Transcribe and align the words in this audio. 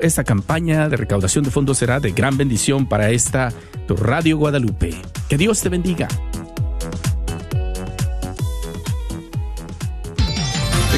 Esta 0.00 0.22
campaña 0.22 0.88
de 0.88 0.96
recaudación 0.96 1.44
de 1.44 1.50
fondos 1.50 1.78
será 1.78 1.98
de 1.98 2.12
gran 2.12 2.36
bendición 2.36 2.88
para 2.88 3.10
esta 3.10 3.52
tu 3.86 3.96
Radio 3.96 4.38
Guadalupe. 4.38 4.94
Que 5.28 5.36
Dios 5.36 5.60
te 5.60 5.68
bendiga. 5.68 6.08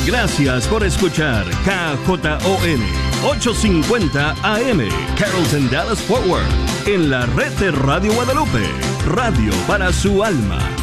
Gracias 0.06 0.66
por 0.66 0.82
escuchar 0.82 1.44
KJON 1.64 2.80
850 3.24 4.30
AM 4.42 4.88
Carrollton 5.17 5.71
Dallas 5.71 6.01
Forward 6.01 6.46
en 6.87 7.10
la 7.10 7.26
red 7.26 7.53
de 7.58 7.71
Radio 7.71 8.12
Guadalupe, 8.14 8.64
radio 9.06 9.53
para 9.67 9.92
su 9.92 10.24
alma. 10.24 10.79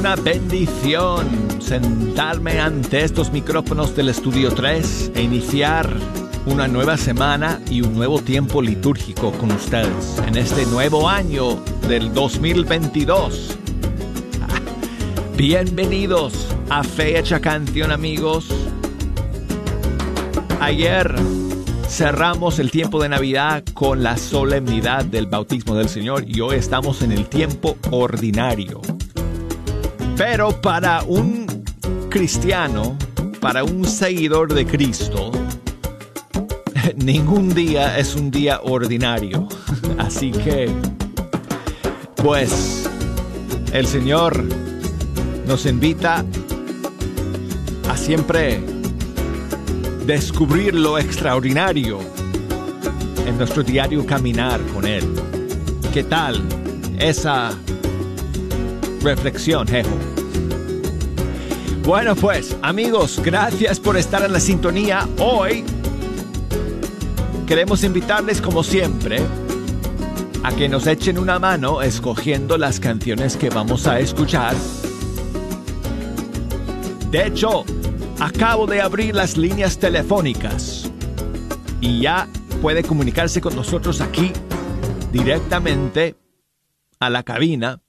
Una 0.00 0.16
bendición 0.16 1.28
sentarme 1.60 2.58
ante 2.58 3.04
estos 3.04 3.30
micrófonos 3.30 3.94
del 3.94 4.08
Estudio 4.08 4.50
3 4.50 5.12
e 5.14 5.20
iniciar 5.20 5.94
una 6.46 6.66
nueva 6.66 6.96
semana 6.96 7.60
y 7.70 7.82
un 7.82 7.92
nuevo 7.92 8.18
tiempo 8.18 8.62
litúrgico 8.62 9.30
con 9.32 9.52
ustedes 9.52 10.18
en 10.26 10.38
este 10.38 10.64
nuevo 10.64 11.06
año 11.06 11.56
del 11.86 12.14
2022. 12.14 13.58
Bienvenidos 15.36 16.48
a 16.70 16.82
Fecha 16.82 17.38
Canción 17.38 17.92
amigos. 17.92 18.46
Ayer 20.60 21.14
cerramos 21.86 22.58
el 22.58 22.70
tiempo 22.70 23.02
de 23.02 23.10
Navidad 23.10 23.64
con 23.74 24.02
la 24.02 24.16
solemnidad 24.16 25.04
del 25.04 25.26
bautismo 25.26 25.74
del 25.74 25.90
Señor 25.90 26.24
y 26.26 26.40
hoy 26.40 26.56
estamos 26.56 27.02
en 27.02 27.12
el 27.12 27.26
tiempo 27.26 27.76
ordinario. 27.90 28.80
Pero 30.20 30.60
para 30.60 31.02
un 31.04 31.46
cristiano, 32.10 32.94
para 33.40 33.64
un 33.64 33.86
seguidor 33.86 34.52
de 34.52 34.66
Cristo, 34.66 35.32
ningún 36.96 37.54
día 37.54 37.96
es 37.98 38.14
un 38.14 38.30
día 38.30 38.60
ordinario. 38.62 39.48
Así 39.98 40.30
que, 40.30 40.70
pues, 42.16 42.86
el 43.72 43.86
Señor 43.86 44.44
nos 45.46 45.64
invita 45.64 46.22
a 47.88 47.96
siempre 47.96 48.60
descubrir 50.04 50.74
lo 50.74 50.98
extraordinario 50.98 51.98
en 53.26 53.38
nuestro 53.38 53.62
diario 53.62 54.04
caminar 54.04 54.60
con 54.74 54.86
Él. 54.86 55.14
¿Qué 55.94 56.04
tal 56.04 56.42
esa 56.98 57.56
reflexión? 59.02 59.66
Bueno, 61.84 62.14
pues, 62.14 62.56
amigos, 62.62 63.20
gracias 63.24 63.80
por 63.80 63.96
estar 63.96 64.22
en 64.22 64.32
la 64.32 64.40
sintonía. 64.40 65.08
Hoy 65.18 65.64
queremos 67.46 67.82
invitarles, 67.82 68.40
como 68.40 68.62
siempre, 68.62 69.20
a 70.42 70.52
que 70.52 70.68
nos 70.68 70.86
echen 70.86 71.18
una 71.18 71.38
mano 71.38 71.82
escogiendo 71.82 72.56
las 72.58 72.78
canciones 72.80 73.36
que 73.36 73.50
vamos 73.50 73.86
a 73.86 73.98
escuchar. 73.98 74.54
De 77.10 77.26
hecho, 77.26 77.64
acabo 78.20 78.66
de 78.66 78.80
abrir 78.80 79.14
las 79.16 79.36
líneas 79.36 79.78
telefónicas 79.78 80.90
y 81.80 82.02
ya 82.02 82.28
puede 82.62 82.84
comunicarse 82.84 83.40
con 83.40 83.56
nosotros 83.56 84.00
aquí 84.00 84.32
directamente 85.12 86.14
a 87.00 87.10
la 87.10 87.22
cabina 87.24 87.80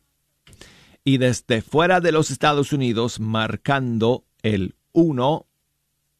Y 1.03 1.17
desde 1.17 1.63
fuera 1.63 1.99
de 1.99 2.11
los 2.11 2.29
Estados 2.29 2.73
Unidos 2.73 3.19
marcando 3.19 4.23
el 4.43 4.75
1 4.91 5.47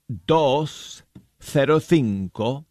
205 0.07 2.65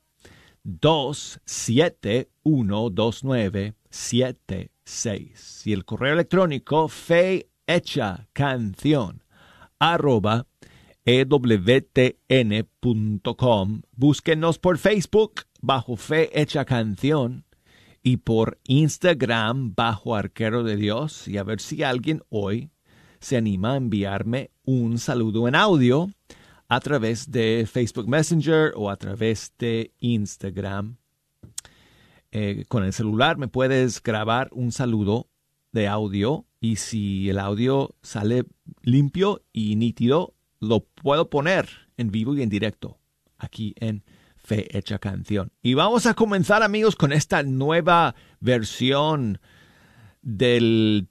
271 0.63 2.91
2976 2.91 5.67
y 5.67 5.73
el 5.73 5.85
correo 5.85 6.15
electrónico 6.15 6.89
fe 6.89 7.50
hecha 7.75 8.29
canción 8.33 9.25
arroba 9.79 10.47
ewtn.com. 11.05 11.43
Búsquenos 13.93 14.59
por 14.59 14.79
Facebook 14.79 15.43
bajo 15.61 15.97
Fe 15.97 16.31
Hecha 16.41 16.65
Canción 16.65 17.45
y 18.03 18.19
por 18.19 18.59
Instagram 18.65 19.75
bajo 19.75 20.15
Arquero 20.15 20.63
de 20.63 20.77
Dios 20.77 21.27
y 21.29 21.39
a 21.39 21.43
ver 21.43 21.61
si 21.61 21.83
alguien 21.83 22.23
hoy 22.29 22.71
se 23.19 23.37
anima 23.37 23.73
a 23.73 23.77
enviarme 23.77 24.51
un 24.65 24.99
saludo 24.99 25.49
en 25.49 25.55
audio 25.55 26.11
a 26.69 26.81
través 26.81 27.31
de 27.31 27.67
Facebook 27.71 28.09
Messenger 28.09 28.73
o 28.77 28.91
a 28.91 28.97
través 28.97 29.53
de 29.59 29.93
Instagram. 29.99 30.97
Eh, 32.33 32.65
con 32.69 32.85
el 32.85 32.93
celular 32.93 33.39
me 33.39 33.49
puedes 33.49 34.03
grabar 34.03 34.49
un 34.53 34.71
saludo 34.71 35.30
de 35.73 35.89
audio 35.89 36.47
y 36.61 36.77
si 36.77 37.31
el 37.31 37.39
audio 37.39 37.95
sale 38.03 38.45
limpio 38.83 39.43
y 39.53 39.77
nítido, 39.77 40.35
lo 40.61 40.81
puedo 40.81 41.31
poner 41.31 41.69
en 41.97 42.11
vivo 42.11 42.35
y 42.35 42.43
en 42.43 42.49
directo 42.49 42.99
aquí 43.39 43.75
en 43.79 44.05
Fe 44.37 44.77
Hecha 44.77 44.99
Canción. 44.99 45.53
Y 45.63 45.75
vamos 45.75 46.07
a 46.07 46.15
comenzar 46.15 46.63
amigos 46.63 46.97
con 46.97 47.13
esta 47.13 47.43
nueva 47.43 48.15
versión 48.41 49.41
del 50.23 51.09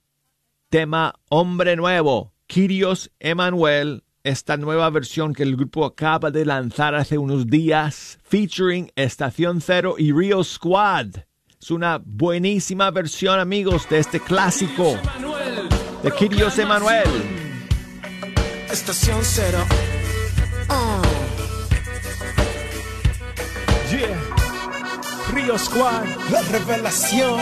tema 0.70 1.16
Hombre 1.30 1.76
Nuevo, 1.76 2.34
Kyrios 2.48 3.12
Emanuel, 3.20 4.04
esta 4.24 4.58
nueva 4.58 4.90
versión 4.90 5.34
que 5.34 5.44
el 5.44 5.56
grupo 5.56 5.86
acaba 5.86 6.30
de 6.30 6.46
lanzar 6.46 6.94
hace 6.94 7.18
unos 7.18 7.48
días, 7.48 8.20
featuring 8.24 8.92
Estación 8.96 9.62
Cero 9.62 9.96
y 9.98 10.12
Rio 10.12 10.44
Squad. 10.44 11.29
Es 11.62 11.72
una 11.72 12.02
buenísima 12.02 12.90
versión, 12.90 13.38
amigos, 13.38 13.90
de 13.90 14.00
este 14.00 14.22
clásico 14.22 14.98
de 16.02 16.10
Kyrios 16.10 16.58
Emanuel. 16.58 17.04
Estación 18.72 19.20
Cero. 19.24 19.58
Oh. 20.70 21.02
Yeah. 23.92 25.34
Rio 25.34 25.60
Squad. 25.60 26.06
La 26.32 26.42
revelación. 26.44 27.42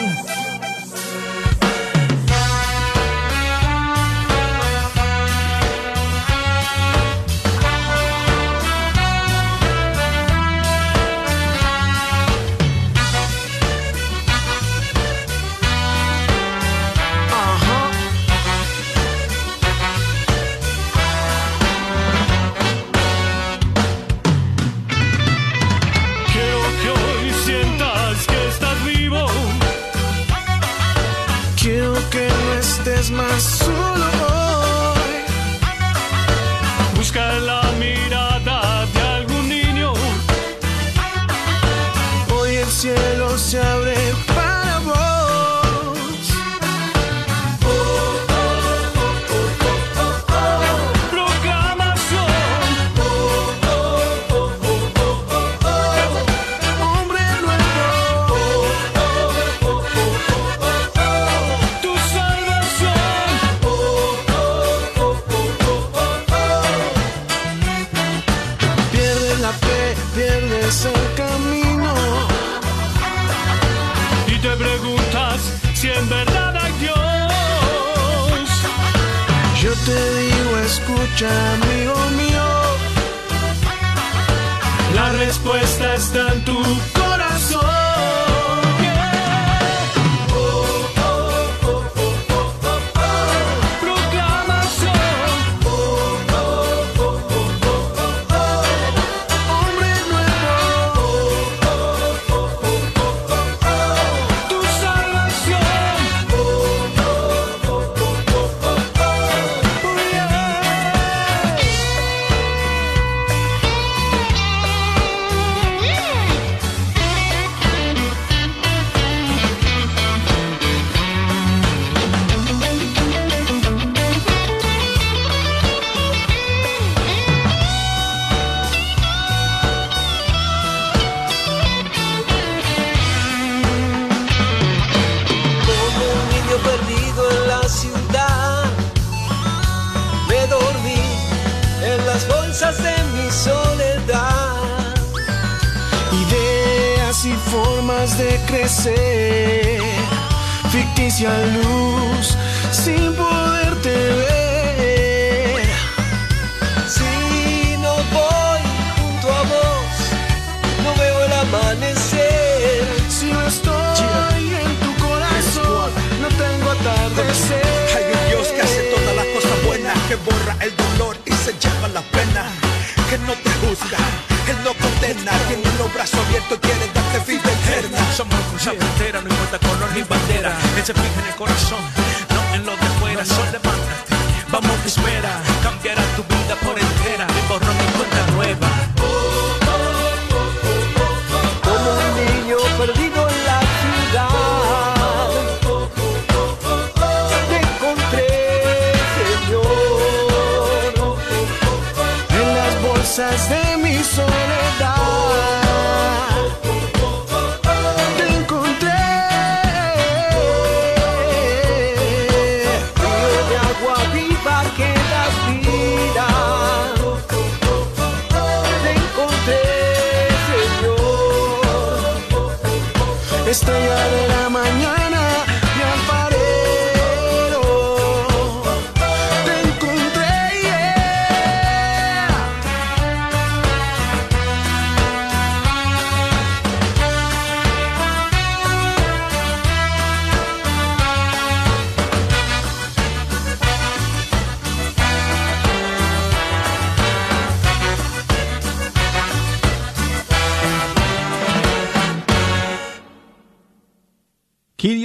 Estrella 223.49 223.95
de 224.09 224.27
la 224.27 224.49
mañana, 224.49 225.06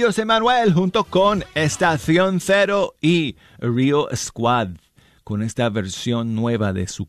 Emanuel 0.03 0.73
junto 0.73 1.05
con 1.05 1.45
Estación 1.55 2.41
Cero 2.41 2.93
y 2.99 3.37
Rio 3.59 4.09
Squad 4.13 4.71
con 5.23 5.41
esta 5.41 5.69
versión 5.69 6.35
nueva 6.35 6.73
de 6.73 6.89
su, 6.89 7.07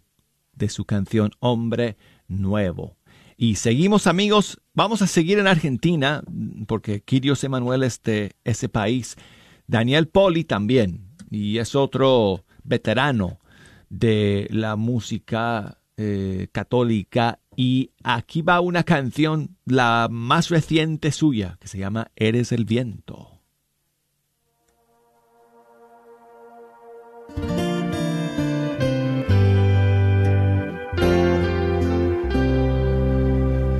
de 0.52 0.68
su 0.68 0.84
canción 0.84 1.32
Hombre 1.40 1.96
Nuevo. 2.28 2.96
Y 3.36 3.56
seguimos 3.56 4.06
amigos, 4.06 4.60
vamos 4.74 5.02
a 5.02 5.08
seguir 5.08 5.40
en 5.40 5.48
Argentina 5.48 6.22
porque 6.68 7.00
Kirios 7.00 7.42
Emanuel 7.42 7.82
es 7.82 8.00
de 8.04 8.36
ese 8.44 8.68
país. 8.68 9.16
Daniel 9.66 10.06
Poli 10.06 10.44
también 10.44 11.08
y 11.32 11.58
es 11.58 11.74
otro 11.74 12.44
veterano 12.62 13.40
de 13.88 14.46
la 14.52 14.76
música 14.76 15.78
eh, 15.96 16.46
católica 16.52 17.40
y 17.56 17.90
aquí 18.02 18.42
va 18.42 18.60
una 18.60 18.82
canción, 18.82 19.56
la 19.64 20.08
más 20.10 20.48
reciente 20.48 21.12
suya, 21.12 21.56
que 21.60 21.68
se 21.68 21.78
llama 21.78 22.10
Eres 22.16 22.52
el 22.52 22.64
viento. 22.64 23.30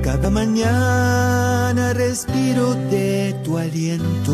Cada 0.03 0.29
mañana 0.29 1.93
respiro 1.93 2.73
de 2.89 3.35
tu 3.43 3.57
aliento 3.57 4.33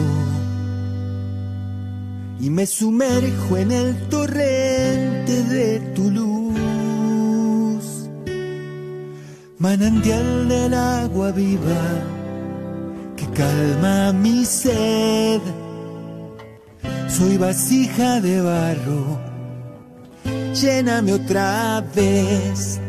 y 2.42 2.50
me 2.50 2.66
sumerjo 2.66 3.58
en 3.58 3.72
el 3.72 3.96
torrente 4.10 5.44
de 5.44 5.80
tu 5.94 6.10
luz, 6.10 6.51
manantial 9.62 10.48
del 10.50 10.74
agua 10.74 11.32
viva 11.32 11.84
que 13.16 13.28
calma 13.28 14.12
mi 14.12 14.44
sed. 14.44 15.42
Soy 17.08 17.38
vasija 17.38 18.20
de 18.22 18.42
barro, 18.42 19.20
lléname 20.60 21.14
otra 21.14 21.84
vez. 21.96 22.80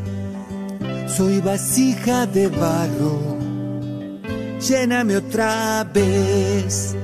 Soy 1.07 1.43
vasija 1.43 2.27
de 2.27 2.49
barro, 2.49 3.19
lléname 4.67 5.17
otra 5.19 5.85
vez. 5.93 6.97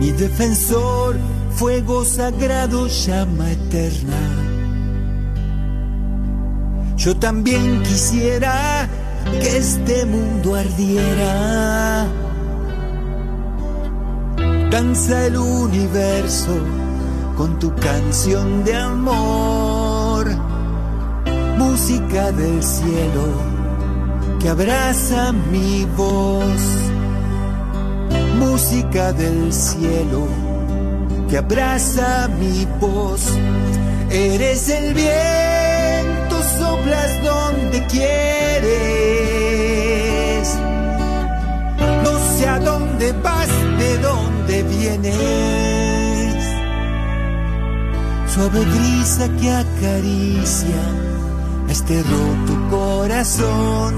Mi 0.00 0.10
defensor, 0.12 1.16
fuego 1.58 2.04
sagrado, 2.04 2.86
llama 2.86 3.50
eterna. 3.50 4.20
Yo 6.96 7.16
también 7.16 7.82
quisiera 7.82 8.88
que 9.40 9.56
este 9.56 10.06
mundo 10.06 10.54
ardiera. 10.54 12.06
Danza 14.70 15.26
el 15.26 15.36
universo 15.36 16.56
con 17.36 17.58
tu 17.58 17.74
canción 17.74 18.62
de 18.64 18.76
amor, 18.76 20.28
música 21.56 22.30
del 22.30 22.62
cielo 22.62 23.26
que 24.38 24.48
abraza 24.48 25.32
mi 25.32 25.84
voz, 25.96 26.62
música 28.38 29.12
del 29.12 29.52
cielo 29.52 30.47
que 31.28 31.38
abraza 31.38 32.28
mi 32.40 32.66
voz. 32.80 33.22
Eres 34.10 34.68
el 34.68 34.94
viento, 34.94 36.42
soplas 36.58 37.22
donde 37.22 37.86
quieres. 37.86 38.68
No 42.04 42.18
sé 42.36 42.48
a 42.48 42.58
dónde 42.58 43.12
vas, 43.22 43.48
de 43.78 43.98
dónde 43.98 44.62
vienes. 44.62 45.18
Suave 48.32 48.60
brisa 48.64 49.28
que 49.40 49.50
acaricia 49.52 50.80
este 51.68 52.02
roto 52.02 52.68
corazón, 52.70 53.94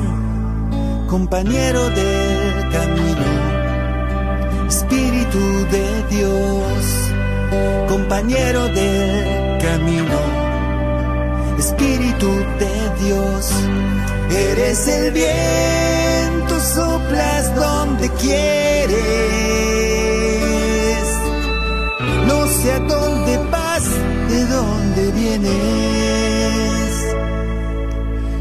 compañero 1.08 1.88
del 1.90 2.70
camino, 2.72 3.28
Espíritu 4.68 5.38
de 5.70 6.02
Dios, 6.10 7.09
compañero 7.88 8.68
del 8.68 9.58
camino, 9.58 10.18
Espíritu 11.58 12.28
de 12.58 13.04
Dios, 13.04 13.52
eres 14.30 14.88
el 14.88 15.12
viento, 15.12 16.60
soplas 16.60 17.54
donde 17.54 18.08
quieres, 18.10 19.00
no 22.26 22.46
sé 22.46 22.72
a 22.72 22.80
dónde 22.80 23.38
vas, 23.50 23.84
de 24.28 24.46
dónde 24.46 25.12
vienes. 25.12 25.70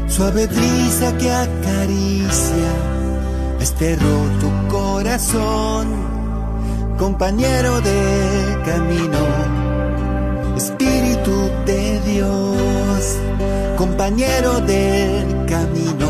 Suave 0.08 0.46
brisa 0.46 1.16
que 1.18 1.30
acaricia 1.30 2.72
este 3.60 3.96
roto 3.96 4.52
corazón, 4.68 6.09
compañero 7.00 7.80
de 7.80 8.58
camino, 8.62 9.20
Espíritu 10.54 11.50
de 11.64 11.98
Dios, 12.00 13.18
compañero 13.78 14.60
del 14.60 15.46
camino, 15.46 16.08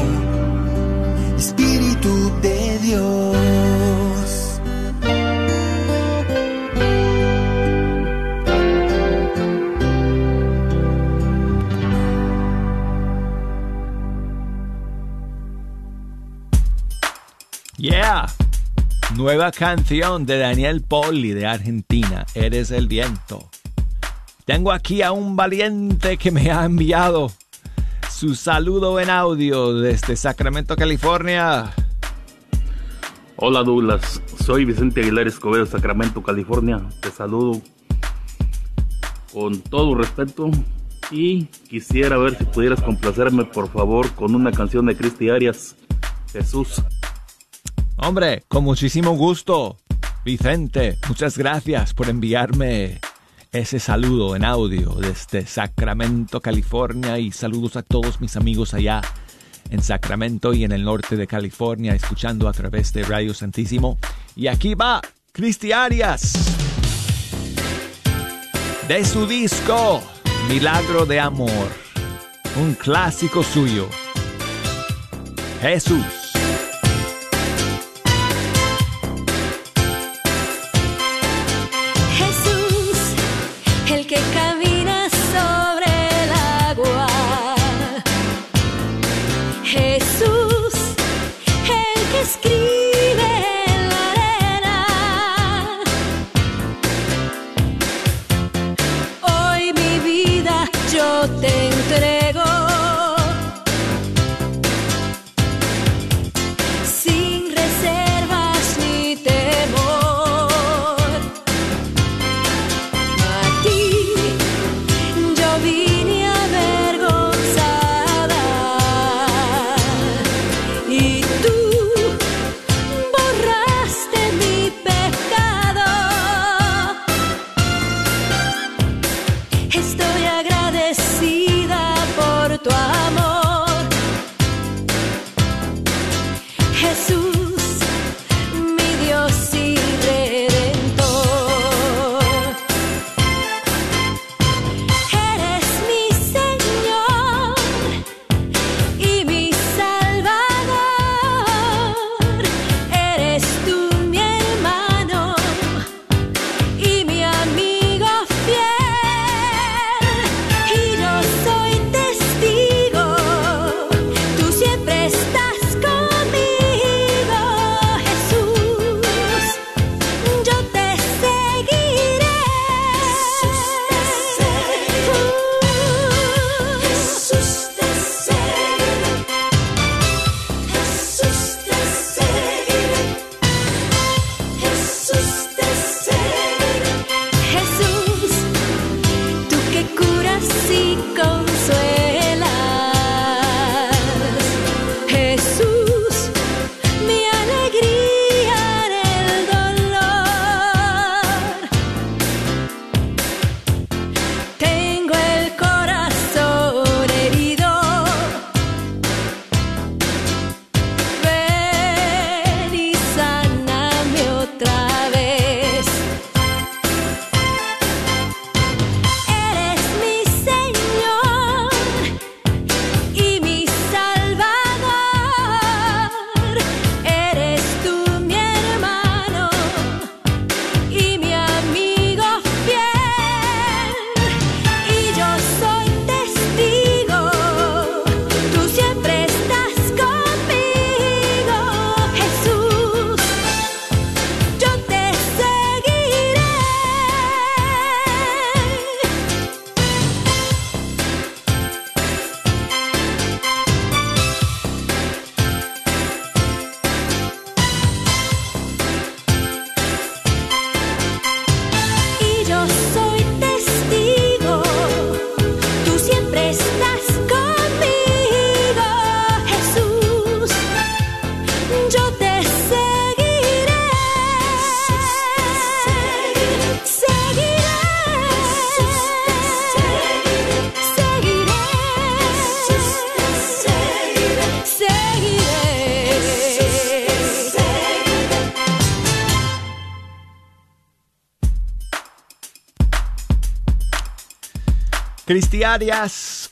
Espíritu 1.39 2.33
de 2.43 2.79
Dios. 2.81 3.80
Nueva 19.21 19.53
canción 19.53 20.25
de 20.25 20.39
Daniel 20.39 20.81
Poli 20.81 21.33
de 21.33 21.47
Argentina, 21.47 22.25
Eres 22.35 22.71
el 22.71 22.89
viento. 22.89 23.51
Tengo 24.47 24.73
aquí 24.73 25.03
a 25.03 25.13
un 25.13 25.37
valiente 25.37 26.17
que 26.17 26.31
me 26.31 26.51
ha 26.51 26.65
enviado 26.65 27.31
su 28.11 28.35
saludo 28.35 28.99
en 28.99 29.11
audio 29.11 29.75
desde 29.75 30.17
Sacramento, 30.17 30.75
California. 30.75 31.71
Hola 33.37 33.63
Douglas, 33.63 34.23
soy 34.43 34.65
Vicente 34.65 35.03
Aguilar 35.03 35.29
Escobedo, 35.29 35.67
Sacramento, 35.67 36.23
California. 36.23 36.81
Te 37.03 37.11
saludo 37.11 37.61
con 39.35 39.61
todo 39.61 39.97
respeto 39.97 40.51
y 41.11 41.45
quisiera 41.69 42.17
ver 42.17 42.39
si 42.39 42.45
pudieras 42.45 42.81
complacerme 42.81 43.45
por 43.45 43.71
favor 43.71 44.11
con 44.13 44.35
una 44.35 44.51
canción 44.51 44.87
de 44.87 44.97
Cristi 44.97 45.29
Arias, 45.29 45.77
Jesús. 46.33 46.83
Hombre, 48.03 48.45
con 48.49 48.65
muchísimo 48.65 49.13
gusto. 49.13 49.77
Vicente, 50.25 50.97
muchas 51.07 51.37
gracias 51.37 51.93
por 51.93 52.09
enviarme 52.09 52.99
ese 53.53 53.79
saludo 53.79 54.37
en 54.37 54.45
audio 54.45 54.95
desde 54.95 55.45
Sacramento, 55.45 56.41
California 56.41 57.19
y 57.19 57.31
saludos 57.31 57.77
a 57.77 57.83
todos 57.83 58.21
mis 58.21 58.37
amigos 58.37 58.73
allá 58.73 59.03
en 59.69 59.83
Sacramento 59.83 60.55
y 60.55 60.65
en 60.65 60.73
el 60.73 60.83
norte 60.83 61.17
de 61.17 61.27
California 61.27 61.95
escuchando 61.95 62.49
a 62.49 62.53
través 62.53 62.93
de 62.95 63.03
Radio 63.03 63.35
Santísimo. 63.35 63.99
Y 64.35 64.47
aquí 64.47 64.75
va 64.75 65.03
Cristi 65.33 65.73
Arias 65.73 66.33
de 68.89 69.05
su 69.05 69.27
disco 69.27 70.03
Milagro 70.49 71.05
de 71.05 71.21
Amor, 71.21 71.69
un 72.57 72.75
clásico 72.75 73.43
suyo. 73.43 73.89
Jesús. 75.61 76.20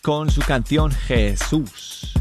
Con 0.00 0.30
su 0.30 0.40
canción 0.42 0.92
Jesús. 0.92 2.12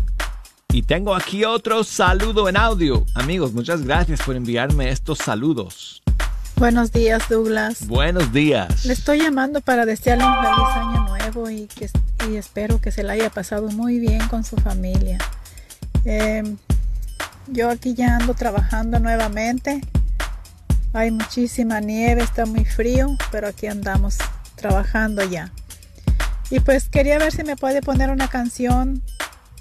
Y 0.74 0.82
tengo 0.82 1.14
aquí 1.14 1.46
otro 1.46 1.84
saludo 1.84 2.50
en 2.50 2.58
audio. 2.58 3.06
Amigos, 3.14 3.54
muchas 3.54 3.84
gracias 3.84 4.20
por 4.24 4.36
enviarme 4.36 4.90
estos 4.90 5.20
saludos. 5.20 6.02
Buenos 6.56 6.92
días, 6.92 7.30
Douglas. 7.30 7.86
Buenos 7.86 8.34
días. 8.34 8.84
Le 8.84 8.94
estoy 8.94 9.22
llamando 9.22 9.62
para 9.62 9.86
desearle 9.86 10.26
un 10.26 10.34
feliz 10.42 10.70
año 10.76 11.08
nuevo 11.08 11.50
y, 11.52 11.68
que, 11.68 11.88
y 12.32 12.36
espero 12.36 12.82
que 12.82 12.92
se 12.92 13.04
la 13.04 13.14
haya 13.14 13.30
pasado 13.30 13.68
muy 13.70 14.00
bien 14.00 14.28
con 14.28 14.44
su 14.44 14.56
familia. 14.56 15.20
Eh, 16.04 16.56
yo 17.46 17.70
aquí 17.70 17.94
ya 17.94 18.16
ando 18.16 18.34
trabajando 18.34 19.00
nuevamente. 19.00 19.82
Hay 20.94 21.12
muchísima 21.12 21.80
nieve, 21.80 22.24
está 22.24 22.48
muy 22.48 22.66
frío, 22.66 23.16
pero 23.32 23.50
aquí 23.50 23.68
andamos 23.68 24.18
trabajando 24.56 25.24
ya. 25.24 25.52
Y 26.50 26.60
pues 26.62 26.88
quería 26.90 27.18
ver 27.18 27.32
si 27.32 27.44
me 27.44 27.56
puede 27.56 27.82
poner 27.82 28.10
una 28.10 28.28
canción 28.28 29.02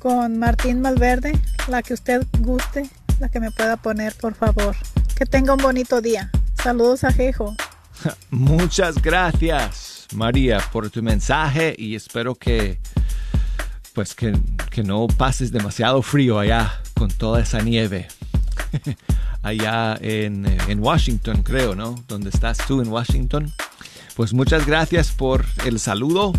con 0.00 0.38
Martín 0.38 0.80
Malverde, 0.80 1.32
la 1.68 1.82
que 1.82 1.94
usted 1.94 2.24
guste, 2.38 2.88
la 3.18 3.28
que 3.28 3.40
me 3.40 3.50
pueda 3.50 3.76
poner, 3.76 4.14
por 4.14 4.34
favor. 4.34 4.76
Que 5.16 5.26
tenga 5.26 5.54
un 5.54 5.62
bonito 5.62 6.00
día. 6.00 6.30
Saludos 6.62 7.04
a 7.04 7.12
Jejo. 7.12 7.56
Muchas 8.30 9.02
gracias, 9.02 10.06
María, 10.14 10.60
por 10.72 10.90
tu 10.90 11.02
mensaje 11.02 11.74
y 11.76 11.94
espero 11.96 12.34
que 12.34 12.78
pues 13.94 14.14
que, 14.14 14.38
que 14.70 14.82
no 14.82 15.06
pases 15.06 15.50
demasiado 15.50 16.02
frío 16.02 16.38
allá 16.38 16.82
con 16.94 17.08
toda 17.08 17.40
esa 17.40 17.62
nieve. 17.62 18.08
allá 19.42 19.96
en, 20.02 20.44
en, 20.68 20.80
Washington, 20.80 21.42
creo, 21.42 21.74
¿no? 21.74 21.94
Donde 22.06 22.28
estás 22.28 22.58
tú 22.66 22.82
en 22.82 22.88
Washington. 22.88 23.50
Pues 24.14 24.34
muchas 24.34 24.66
gracias 24.66 25.12
por 25.12 25.46
el 25.64 25.80
saludo. 25.80 26.34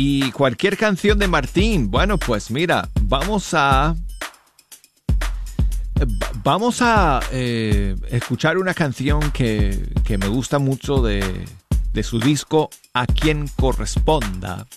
Y 0.00 0.30
cualquier 0.30 0.76
canción 0.76 1.18
de 1.18 1.26
Martín, 1.26 1.90
bueno, 1.90 2.18
pues 2.18 2.52
mira, 2.52 2.88
vamos 3.02 3.52
a 3.52 3.96
Vamos 6.44 6.82
a 6.82 7.18
eh, 7.32 7.96
escuchar 8.08 8.58
una 8.58 8.74
canción 8.74 9.32
que, 9.32 9.90
que, 10.04 10.16
me 10.16 10.28
gusta 10.28 10.60
mucho 10.60 11.02
de, 11.02 11.44
de 11.92 12.02
su 12.04 12.20
disco 12.20 12.70
A 12.94 13.06
quien 13.06 13.48
corresponda. 13.56 14.68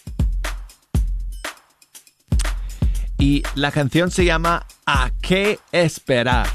Y 3.20 3.44
la 3.54 3.72
canción 3.72 4.10
se 4.10 4.26
llama 4.26 4.66
¿A 4.88 5.12
qué 5.22 5.60
esperar? 5.72 6.50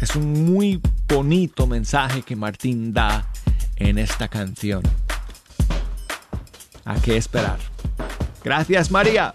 Es 0.00 0.16
un 0.16 0.44
muy 0.44 0.82
bonito 1.06 1.68
mensaje 1.68 2.22
que 2.22 2.34
Martín 2.34 2.92
da 2.92 3.30
en 3.76 3.98
esta 3.98 4.26
canción. 4.26 4.82
¿A 6.84 7.00
qué 7.00 7.16
esperar? 7.16 7.75
Gracias 8.46 8.92
María. 8.92 9.34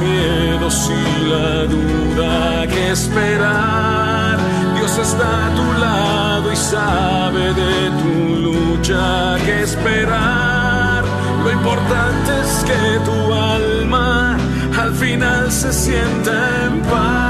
miedos 0.00 0.90
y 0.90 1.28
la 1.28 1.64
duda. 1.64 2.66
Que 2.66 2.90
esperar. 2.92 4.38
Dios 4.76 4.98
está 4.98 5.46
a 5.46 5.54
tu 5.54 5.80
lado 5.80 6.52
y 6.52 6.56
sabe 6.56 7.54
de 7.54 7.90
tu 8.00 8.36
lucha. 8.46 9.36
que 9.44 9.62
esperar. 9.62 11.04
Lo 11.42 11.50
importante 11.52 12.30
es 12.44 12.64
que 12.64 12.80
tu 13.04 13.34
alma 13.34 14.36
al 14.80 14.92
final 14.94 15.50
se 15.50 15.72
sienta 15.72 16.66
en 16.66 16.82
paz. 16.82 17.25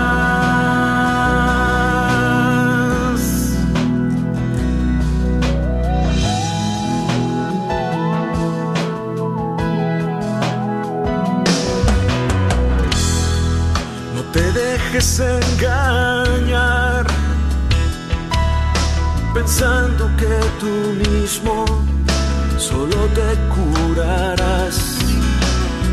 Engañar, 15.06 17.06
pensando 19.32 20.10
que 20.16 20.36
tú 20.58 20.72
mismo 21.08 21.64
solo 22.58 22.96
te 23.14 23.38
curarás. 23.54 24.98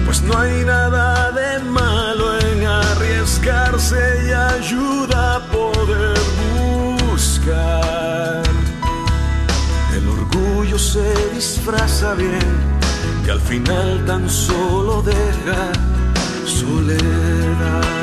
Pues 0.06 0.22
no 0.24 0.36
hay 0.38 0.66
nada 0.66 1.32
de 1.32 1.60
malo 1.60 2.40
en 2.40 2.66
arriesgarse 2.66 4.26
y 4.28 4.32
ayuda 4.32 5.36
a 5.36 5.40
poder 5.52 6.18
buscar. 7.12 8.42
El 9.96 10.10
orgullo 10.10 10.80
se 10.80 11.14
disfraza 11.36 12.16
bien 12.16 12.50
y 13.26 13.30
al 13.30 13.40
final 13.40 14.04
tan 14.06 14.28
solo 14.28 15.04
deja 15.04 15.72
soledad. 16.46 18.03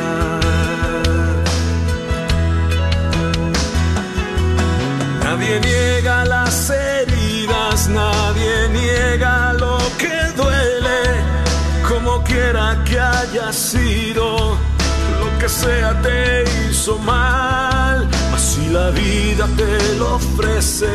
Nadie 5.50 5.68
niega 5.68 6.24
las 6.26 6.70
heridas, 6.70 7.88
nadie 7.88 8.68
niega 8.68 9.52
lo 9.54 9.78
que 9.98 10.16
duele, 10.36 11.02
como 11.88 12.22
quiera 12.22 12.78
que 12.84 13.00
haya 13.00 13.52
sido, 13.52 14.56
lo 15.18 15.38
que 15.40 15.48
sea 15.48 16.00
te 16.02 16.44
hizo 16.70 16.98
mal, 16.98 18.08
mas 18.30 18.40
si 18.40 18.68
la 18.68 18.90
vida 18.90 19.48
te 19.56 19.96
lo 19.98 20.14
ofrece, 20.14 20.86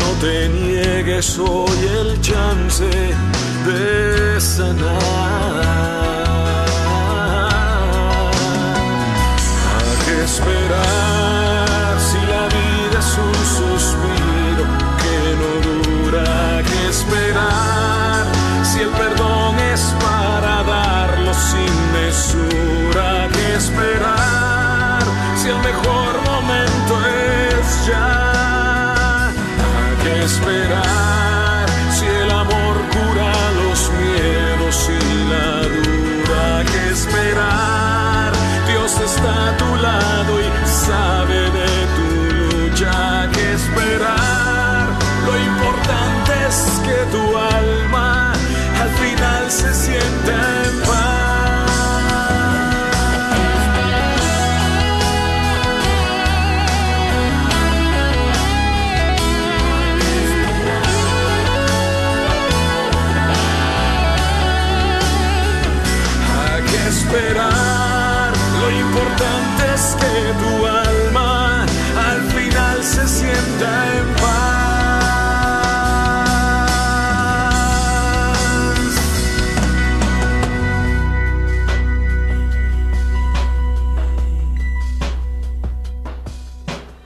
no 0.00 0.08
te 0.20 0.50
niegues 0.50 1.38
hoy 1.38 1.78
el 1.98 2.20
chance 2.20 2.84
de 3.64 4.38
sanar. 4.38 6.13
made 17.10 17.36
out. 17.36 17.73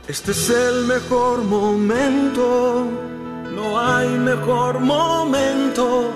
Este 0.08 0.30
es 0.30 0.48
el 0.48 0.86
mejor 0.86 1.44
momento, 1.44 2.86
no 3.54 3.78
hay 3.78 4.08
mejor 4.08 4.80
momento 4.80 6.14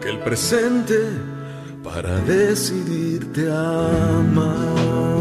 que 0.00 0.08
el 0.08 0.18
presente 0.18 0.96
para 1.84 2.16
decidirte 2.22 3.48
a 3.48 4.18
amar. 4.18 5.12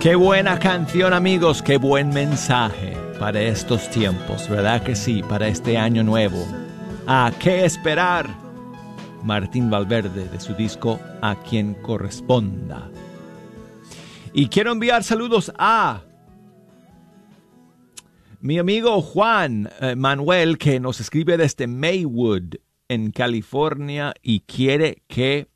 Qué 0.00 0.16
buena 0.16 0.58
canción 0.58 1.12
amigos, 1.12 1.62
qué 1.62 1.76
buen 1.76 2.08
mensaje 2.08 2.99
para 3.20 3.42
estos 3.42 3.90
tiempos, 3.90 4.48
¿verdad 4.48 4.82
que 4.82 4.96
sí? 4.96 5.22
Para 5.22 5.46
este 5.46 5.76
año 5.76 6.02
nuevo. 6.02 6.42
¿A 7.06 7.30
qué 7.38 7.66
esperar? 7.66 8.26
Martín 9.22 9.68
Valverde 9.68 10.26
de 10.26 10.40
su 10.40 10.54
disco 10.54 10.98
A 11.20 11.36
quien 11.36 11.74
corresponda. 11.74 12.90
Y 14.32 14.48
quiero 14.48 14.72
enviar 14.72 15.04
saludos 15.04 15.52
a 15.58 16.00
mi 18.40 18.58
amigo 18.58 19.02
Juan 19.02 19.68
eh, 19.82 19.96
Manuel 19.96 20.56
que 20.56 20.80
nos 20.80 20.98
escribe 20.98 21.36
desde 21.36 21.66
Maywood 21.66 22.54
en 22.88 23.10
California 23.10 24.14
y 24.22 24.40
quiere 24.40 25.02
que 25.08 25.48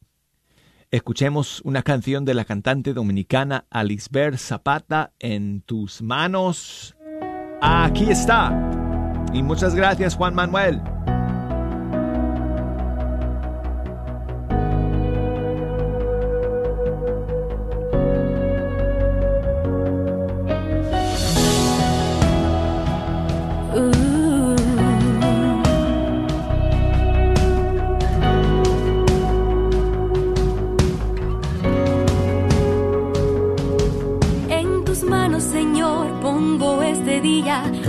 escuchemos 0.90 1.62
una 1.64 1.82
canción 1.82 2.26
de 2.26 2.34
la 2.34 2.44
cantante 2.44 2.92
dominicana 2.92 3.64
Alisber 3.70 4.36
Zapata 4.36 5.14
en 5.18 5.62
tus 5.62 6.02
manos. 6.02 6.94
Aquí 7.66 8.10
está. 8.10 8.52
Y 9.32 9.42
muchas 9.42 9.74
gracias, 9.74 10.14
Juan 10.14 10.34
Manuel. 10.34 10.82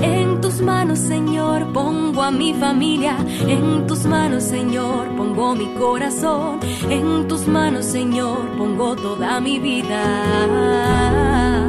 En 0.01 0.39
tus 0.39 0.61
manos, 0.61 0.99
Señor, 0.99 1.73
pongo 1.73 2.21
a 2.21 2.29
mi 2.29 2.53
familia. 2.53 3.17
En 3.47 3.88
tus 3.88 4.05
manos, 4.05 4.43
Señor, 4.43 5.07
pongo 5.17 5.55
mi 5.55 5.65
corazón. 5.73 6.59
En 6.89 7.27
tus 7.27 7.47
manos, 7.47 7.85
Señor, 7.85 8.47
pongo 8.57 8.95
toda 8.95 9.39
mi 9.39 9.57
vida. 9.57 11.64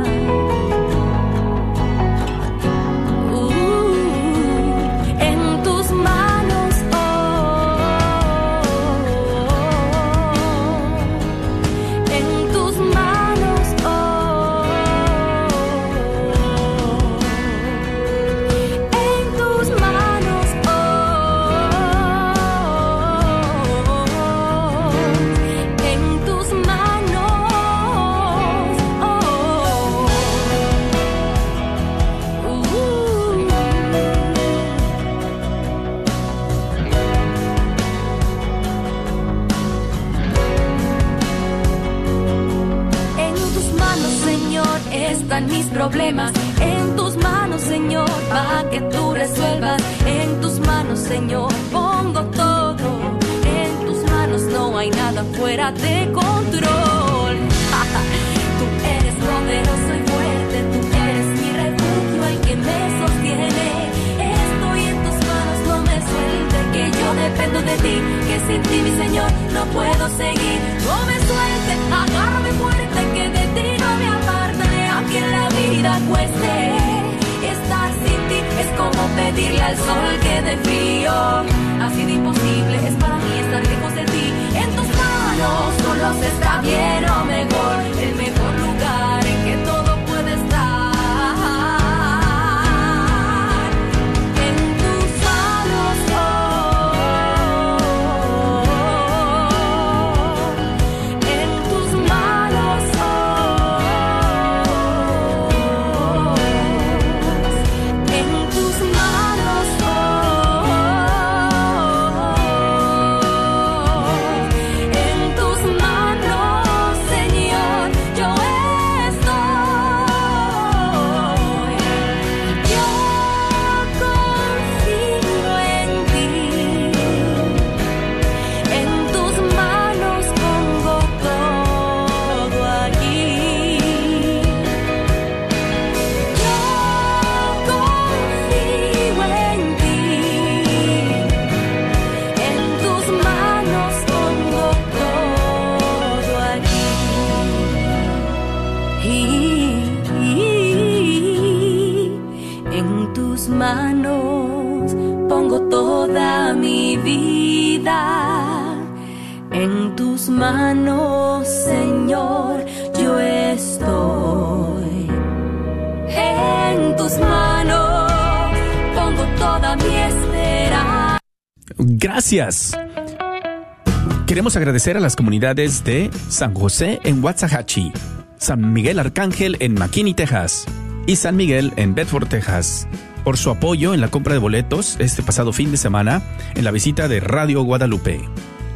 Queremos 174.27 174.57
agradecer 174.57 174.97
a 174.97 175.01
las 175.01 175.17
comunidades 175.17 175.85
de 175.85 176.11
San 176.29 176.55
José 176.55 177.01
en 177.05 177.23
Waxahachie, 177.23 177.93
San 178.39 178.73
Miguel 178.73 178.99
Arcángel 178.99 179.57
en 179.61 179.75
McKinney, 179.75 180.15
Texas, 180.15 180.67
y 181.07 181.17
San 181.17 181.37
Miguel 181.37 181.73
en 181.77 181.95
Bedford, 181.95 182.29
Texas, 182.29 182.89
por 183.25 183.37
su 183.37 183.51
apoyo 183.51 183.95
en 183.95 184.01
la 184.01 184.09
compra 184.09 184.35
de 184.35 184.39
boletos 184.39 184.97
este 184.99 185.23
pasado 185.23 185.53
fin 185.53 185.71
de 185.71 185.77
semana 185.77 186.23
en 186.55 186.65
la 186.65 186.71
visita 186.71 187.09
de 187.09 187.21
Radio 187.21 187.63
Guadalupe. 187.63 188.21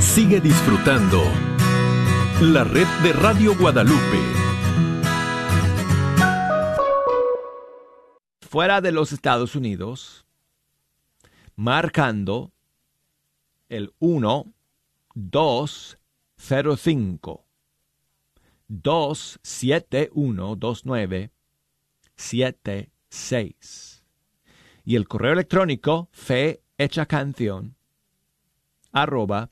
Sigue 0.00 0.40
disfrutando 0.40 1.22
la 2.40 2.64
red 2.64 2.86
de 3.02 3.12
Radio 3.12 3.54
Guadalupe. 3.56 4.18
Fuera 8.40 8.80
de 8.80 8.92
los 8.92 9.12
Estados 9.12 9.54
Unidos, 9.56 10.24
marcando 11.56 12.53
el 13.76 13.92
1 13.98 14.52
2 15.14 15.98
0 16.36 16.76
5 16.76 17.46
2 18.68 19.40
7 19.42 20.10
1 20.12 20.56
2 20.56 20.86
9 20.86 21.30
7 22.16 22.90
6 23.08 24.04
y 24.84 24.96
el 24.96 25.08
correo 25.08 25.32
electrónico 25.32 26.08
fe 26.12 26.62
hecha 26.78 27.06
canción 27.06 27.76
arroba. 28.94 29.50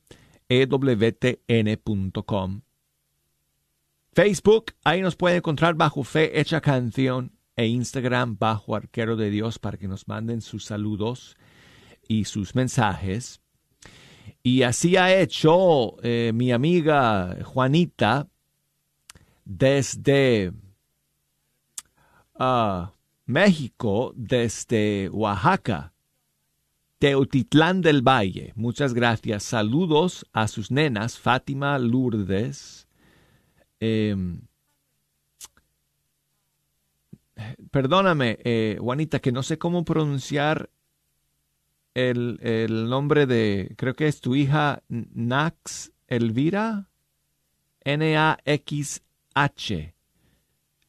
Facebook, 4.15 4.73
ahí 4.85 5.01
nos 5.01 5.17
puede 5.17 5.37
encontrar 5.37 5.75
bajo 5.75 6.05
Fe 6.05 6.39
Hecha 6.39 6.61
Canción 6.61 7.33
e 7.57 7.67
Instagram 7.67 8.37
bajo 8.39 8.77
Arquero 8.77 9.17
de 9.17 9.31
Dios 9.31 9.59
para 9.59 9.79
que 9.79 9.89
nos 9.89 10.07
manden 10.09 10.43
sus 10.43 10.67
saludos 10.67 11.37
y 12.07 12.25
sus 12.25 12.55
mensajes. 12.55 13.42
Y 14.43 14.63
así 14.63 14.97
ha 14.97 15.15
hecho 15.15 15.97
eh, 16.03 16.33
mi 16.35 16.51
amiga 16.51 17.37
Juanita 17.45 18.29
desde 19.45 20.53
ah, 22.35 22.93
México, 23.27 24.13
desde 24.17 25.09
Oaxaca, 25.11 25.93
Teotitlán 26.99 27.83
del 27.83 28.03
Valle. 28.03 28.53
Muchas 28.57 28.95
gracias. 28.95 29.43
Saludos 29.43 30.27
a 30.33 30.49
sus 30.49 30.71
nenas, 30.71 31.19
Fátima 31.19 31.79
Lourdes. 31.79 32.89
Em, 33.81 34.43
perdóname, 37.71 38.39
eh, 38.45 38.77
Juanita, 38.81 39.19
que 39.19 39.33
no 39.33 39.43
sé 39.43 39.59
cómo 39.59 39.85
pronunciar 39.85 40.71
el, 41.95 42.39
el, 42.43 42.89
nombre 42.89 43.27
de, 43.27 43.75
creo 43.77 43.95
que 43.95 44.07
es 44.07 44.21
tu 44.21 44.35
hija 44.35 44.83
Nax 44.89 45.93
Elvira, 46.07 46.89
N-A-X-H. 47.85 49.15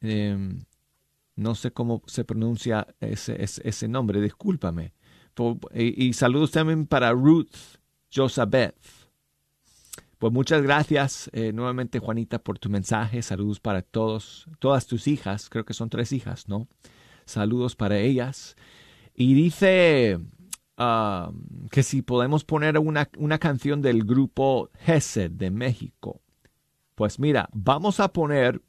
Em, 0.02 0.66
no 1.36 1.56
sé 1.56 1.72
cómo 1.72 2.04
se 2.06 2.24
pronuncia 2.24 2.88
ese, 3.00 3.44
ese, 3.44 3.88
nombre, 3.88 4.22
discúlpame. 4.22 4.94
y, 5.74 6.08
y, 6.08 6.14
saludos 6.14 6.52
también 6.52 6.86
para 6.86 7.12
Ruth 7.12 7.80
Josabeth. 8.14 8.76
Pues 10.24 10.32
muchas 10.32 10.62
gracias 10.62 11.30
eh, 11.34 11.52
nuevamente, 11.52 12.00
Juanita, 12.00 12.40
por 12.40 12.58
tu 12.58 12.70
mensaje. 12.70 13.22
Saludos 13.22 13.60
para 13.60 13.82
todos, 13.82 14.48
todas 14.60 14.88
tus 14.88 15.08
hijas. 15.10 15.50
Creo 15.50 15.66
que 15.66 15.74
son 15.74 15.90
tres 15.90 16.14
hijas, 16.14 16.48
¿no? 16.48 16.70
Saludos 17.26 17.76
para 17.76 18.00
ellas. 18.00 18.56
Y 19.14 19.34
dice 19.34 20.22
que 20.76 21.84
si 21.84 22.02
podemos 22.02 22.44
poner 22.44 22.78
una, 22.78 23.10
una 23.18 23.38
canción 23.38 23.82
del 23.82 24.04
grupo 24.04 24.70
Hesed 24.86 25.32
de 25.32 25.52
México. 25.52 26.22
Pues 26.96 27.20
mira, 27.20 27.50
vamos 27.54 28.00
a 28.00 28.14
poner 28.14 28.62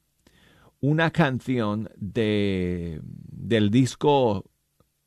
una 0.80 1.10
canción 1.10 1.90
de, 1.96 3.00
del 3.02 3.70
disco 3.70 4.44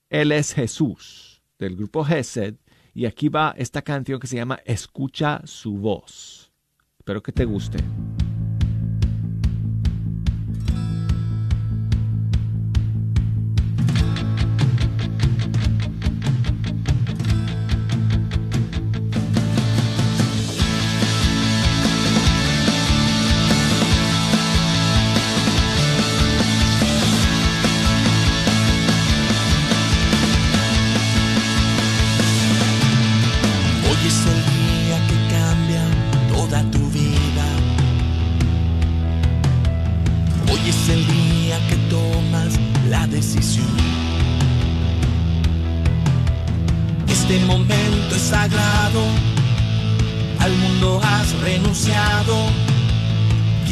Él 0.09 0.31
es 0.31 0.53
Jesús, 0.53 1.41
del 1.59 1.75
grupo 1.75 2.05
Hesed. 2.05 2.55
Y 2.93 3.05
aquí 3.05 3.29
va 3.29 3.53
esta 3.57 3.83
canción 3.83 4.19
que 4.19 4.27
se 4.27 4.37
llama 4.37 4.59
Escucha 4.65 5.41
su 5.45 5.77
voz. 5.77 6.51
Espero 6.97 7.21
que 7.21 7.31
te 7.31 7.45
guste. 7.45 7.77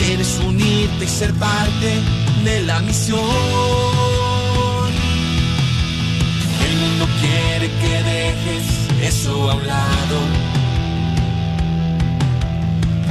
Quieres 0.06 0.40
unirte 0.46 1.06
y 1.06 1.08
ser 1.08 1.34
parte 1.34 2.00
de 2.44 2.62
la 2.62 2.80
misión. 2.82 3.20
El 6.64 6.78
mundo 6.78 7.08
quiere 7.20 7.72
que 7.82 8.04
dejes 8.04 8.66
eso 9.02 9.50
a 9.50 9.56
un 9.56 9.66
lado. 9.66 10.18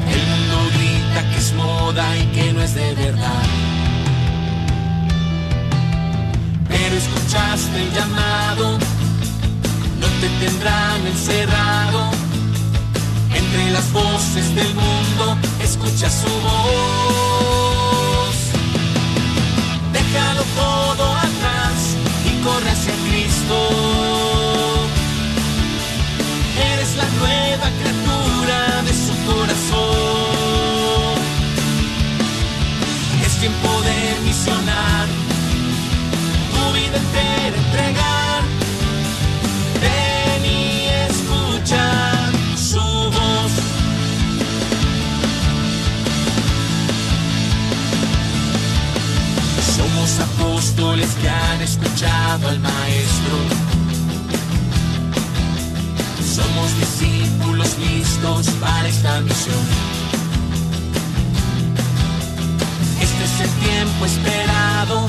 El 0.09 0.23
mundo 0.31 0.57
grita 0.77 1.31
que 1.31 1.37
es 1.37 1.53
moda 1.55 2.17
y 2.17 2.27
que 2.27 2.53
no 2.53 2.63
es 2.63 2.75
de 2.77 2.95
verdad. 2.95 3.43
Pero 6.69 6.95
escuchaste 6.95 7.83
el 7.83 7.93
llamado, 7.93 8.79
no 10.01 10.07
te 10.21 10.29
tendrán 10.47 11.07
encerrado. 11.09 12.24
Entre 13.45 13.71
las 13.71 13.93
voces 13.93 14.55
del 14.55 14.75
mundo, 14.75 15.37
escucha 15.63 16.09
su 16.11 16.29
voz. 16.47 18.37
Déjalo 19.93 20.43
todo 20.57 21.05
atrás 21.17 21.97
y 22.25 22.43
corre 22.43 22.71
hacia 22.71 22.95
Cristo. 23.07 23.57
Eres 26.73 26.97
la 26.97 27.07
nueva 27.21 27.71
criatura 27.81 28.83
de 28.83 28.93
su 28.93 29.15
corazón. 29.31 31.19
Es 33.27 33.33
tiempo 33.41 33.71
de 33.83 33.97
misionar, 34.25 35.07
tu 36.55 36.73
vida 36.73 36.97
entera 36.97 37.57
entregar. 37.57 38.24
Apóstoles 50.21 51.11
que 51.21 51.29
han 51.29 51.61
escuchado 51.61 52.49
al 52.49 52.61
Maestro. 52.61 53.37
Somos 56.35 56.77
discípulos 56.79 57.69
listos 57.79 58.49
para 58.61 58.89
esta 58.89 59.21
misión. 59.21 59.65
Este 63.01 63.25
es 63.25 63.41
el 63.41 63.51
tiempo 63.67 64.05
esperado. 64.05 65.07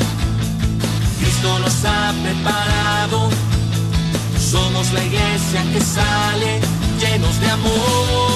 Cristo 1.19 1.59
nos 1.59 1.85
ha 1.85 2.13
preparado. 2.23 3.29
Somos 4.51 4.91
la 4.93 5.03
iglesia 5.03 5.63
que 5.73 5.81
sale 5.81 6.61
llenos 6.99 7.39
de 7.39 7.49
amor. 7.49 8.34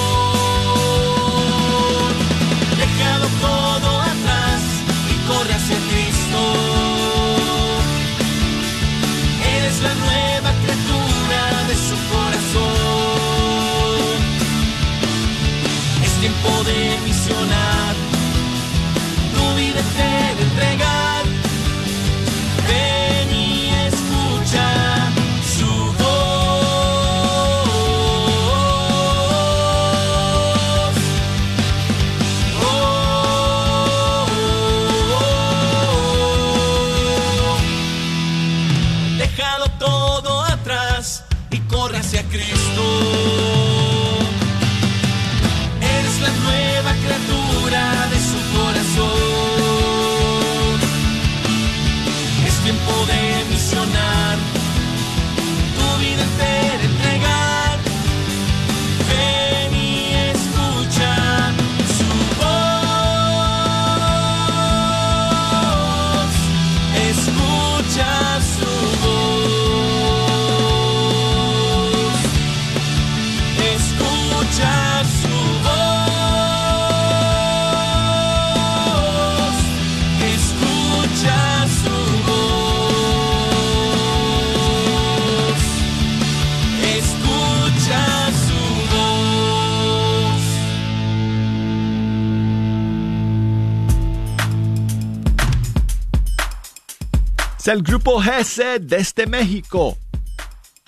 El 97.71 97.83
grupo 97.83 98.19
GESE 98.19 98.79
desde 98.79 99.27
México. 99.27 99.97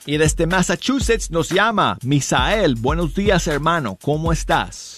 Y 0.05 0.17
desde 0.17 0.47
Massachusetts 0.47 1.29
nos 1.29 1.49
llama 1.49 1.97
Misael. 2.03 2.75
Buenos 2.75 3.13
días, 3.13 3.45
hermano. 3.47 3.97
¿Cómo 4.01 4.31
estás? 4.31 4.97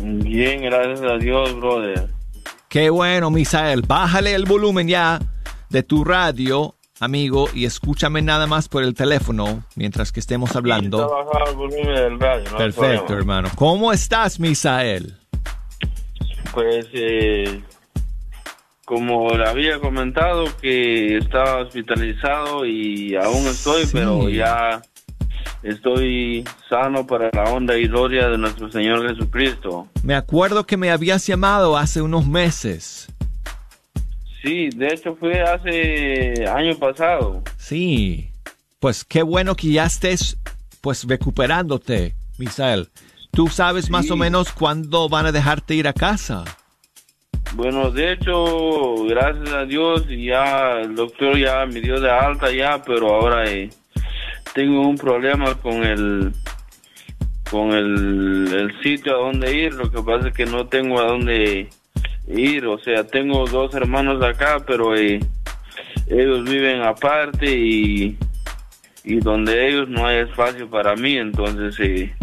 Bien, 0.00 0.62
gracias 0.62 1.02
a 1.02 1.18
Dios, 1.18 1.54
brother. 1.56 2.08
Qué 2.68 2.88
bueno, 2.90 3.30
Misael. 3.30 3.82
Bájale 3.82 4.34
el 4.34 4.46
volumen 4.46 4.88
ya 4.88 5.20
de 5.68 5.82
tu 5.82 6.04
radio, 6.04 6.74
amigo, 7.00 7.48
y 7.52 7.66
escúchame 7.66 8.22
nada 8.22 8.46
más 8.46 8.68
por 8.68 8.82
el 8.82 8.94
teléfono 8.94 9.64
mientras 9.74 10.10
que 10.10 10.20
estemos 10.20 10.56
hablando. 10.56 11.02
Está 11.02 11.14
bajado 11.14 11.50
el 11.50 11.56
volumen 11.56 11.94
del 11.94 12.20
radio, 12.20 12.50
no 12.50 12.58
hay 12.58 12.72
Perfecto, 12.72 13.14
hermano. 13.14 13.50
¿Cómo 13.54 13.92
estás, 13.92 14.40
Misael? 14.40 15.18
Pues, 16.54 16.86
eh, 16.94 17.62
como 18.86 19.36
le 19.36 19.46
había 19.46 19.80
comentado, 19.80 20.44
que 20.62 21.18
estaba 21.18 21.62
hospitalizado 21.62 22.64
y 22.64 23.16
aún 23.16 23.44
estoy, 23.48 23.84
pero 23.92 24.28
ya 24.30 24.80
estoy 25.64 26.44
sano 26.70 27.04
para 27.04 27.28
la 27.32 27.50
onda 27.50 27.76
y 27.76 27.88
gloria 27.88 28.28
de 28.28 28.38
nuestro 28.38 28.70
Señor 28.70 29.06
Jesucristo. 29.08 29.88
Me 30.04 30.14
acuerdo 30.14 30.64
que 30.66 30.76
me 30.76 30.92
habías 30.92 31.26
llamado 31.26 31.76
hace 31.76 32.00
unos 32.00 32.28
meses. 32.28 33.08
Sí, 34.40 34.70
de 34.70 34.94
hecho 34.94 35.16
fue 35.16 35.42
hace 35.42 36.46
año 36.48 36.78
pasado. 36.78 37.42
Sí. 37.58 38.30
Pues 38.78 39.04
qué 39.04 39.22
bueno 39.22 39.56
que 39.56 39.72
ya 39.72 39.86
estés 39.86 40.38
pues 40.80 41.02
recuperándote, 41.08 42.14
Misael. 42.38 42.88
¿Tú 43.32 43.48
sabes 43.48 43.90
más 43.90 44.12
o 44.12 44.16
menos 44.16 44.52
cuándo 44.52 45.08
van 45.08 45.26
a 45.26 45.32
dejarte 45.32 45.74
ir 45.74 45.88
a 45.88 45.92
casa? 45.92 46.44
Bueno, 47.54 47.90
de 47.90 48.12
hecho, 48.12 49.04
gracias 49.04 49.52
a 49.52 49.64
Dios, 49.64 50.06
ya 50.08 50.80
el 50.80 50.94
doctor 50.94 51.38
ya 51.38 51.64
me 51.64 51.80
dio 51.80 52.00
de 52.00 52.10
alta 52.10 52.50
ya, 52.52 52.82
pero 52.82 53.14
ahora 53.14 53.50
eh, 53.50 53.70
tengo 54.54 54.86
un 54.86 54.96
problema 54.96 55.54
con 55.54 55.84
el 55.84 56.32
con 57.50 57.72
el, 57.72 58.48
el 58.52 58.82
sitio 58.82 59.14
a 59.14 59.18
donde 59.26 59.54
ir. 59.54 59.74
Lo 59.74 59.90
que 59.90 60.02
pasa 60.02 60.28
es 60.28 60.34
que 60.34 60.46
no 60.46 60.66
tengo 60.66 61.00
a 61.00 61.06
dónde 61.06 61.68
ir. 62.28 62.66
O 62.66 62.78
sea, 62.78 63.04
tengo 63.04 63.46
dos 63.46 63.74
hermanos 63.74 64.22
acá, 64.22 64.62
pero 64.66 64.96
eh, 64.96 65.20
ellos 66.08 66.44
viven 66.44 66.82
aparte 66.82 67.46
y, 67.46 68.18
y 69.04 69.16
donde 69.20 69.68
ellos 69.68 69.88
no 69.88 70.06
hay 70.06 70.18
espacio 70.18 70.68
para 70.68 70.94
mí. 70.96 71.16
Entonces, 71.16 71.78
eh, 71.80 72.14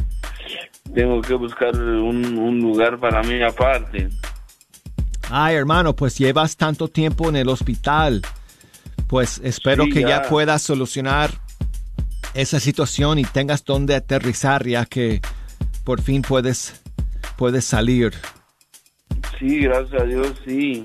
tengo 0.93 1.21
que 1.21 1.33
buscar 1.33 1.73
un, 1.75 2.37
un 2.37 2.59
lugar 2.59 2.99
para 2.99 3.23
mí 3.23 3.41
aparte. 3.41 4.09
Ay, 5.35 5.55
hermano, 5.55 5.95
pues 5.95 6.15
llevas 6.19 6.55
tanto 6.57 6.87
tiempo 6.87 7.27
en 7.27 7.35
el 7.35 7.49
hospital. 7.49 8.21
Pues 9.07 9.41
espero 9.43 9.85
Sí, 9.85 9.89
que 9.89 10.01
ya. 10.01 10.21
ya. 10.21 10.29
puedas 10.29 10.61
solucionar 10.61 11.31
esa 12.35 12.59
situación 12.59 13.17
y 13.17 13.23
tengas 13.23 13.63
donde 13.65 13.95
aterrizar 13.95 14.67
ya 14.67 14.85
que 14.85 15.21
por 15.83 16.01
fin 16.01 16.21
puedes 16.21 16.81
puedes 17.35 17.65
salir. 17.65 18.13
Sí, 19.39 19.59
gracias 19.61 20.01
a 20.01 20.05
Dios, 20.05 20.33
sí. 20.45 20.83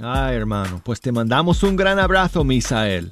Ay, 0.00 0.36
hermano, 0.36 0.80
pues 0.84 1.00
te 1.00 1.10
mandamos 1.10 1.64
un 1.64 1.74
gran 1.74 1.98
abrazo, 1.98 2.44
Misael. 2.44 3.10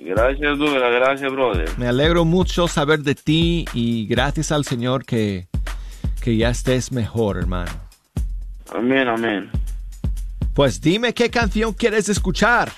Gracias, 0.00 0.58
Douglas. 0.58 0.90
Gracias, 0.90 1.30
brother. 1.32 1.68
Me 1.78 1.86
alegro 1.86 2.24
mucho 2.24 2.66
saber 2.68 3.00
de 3.00 3.14
ti 3.14 3.66
y 3.74 4.06
gracias 4.06 4.52
al 4.52 4.64
Señor 4.64 5.04
que, 5.04 5.48
que 6.22 6.36
ya 6.36 6.48
estés 6.48 6.92
mejor, 6.92 7.36
hermano. 7.36 7.72
Amén, 8.74 9.08
amén. 9.08 9.50
Pues 10.54 10.80
dime 10.80 11.12
qué 11.12 11.30
canción 11.30 11.72
quieres 11.74 12.08
escuchar 12.08 12.72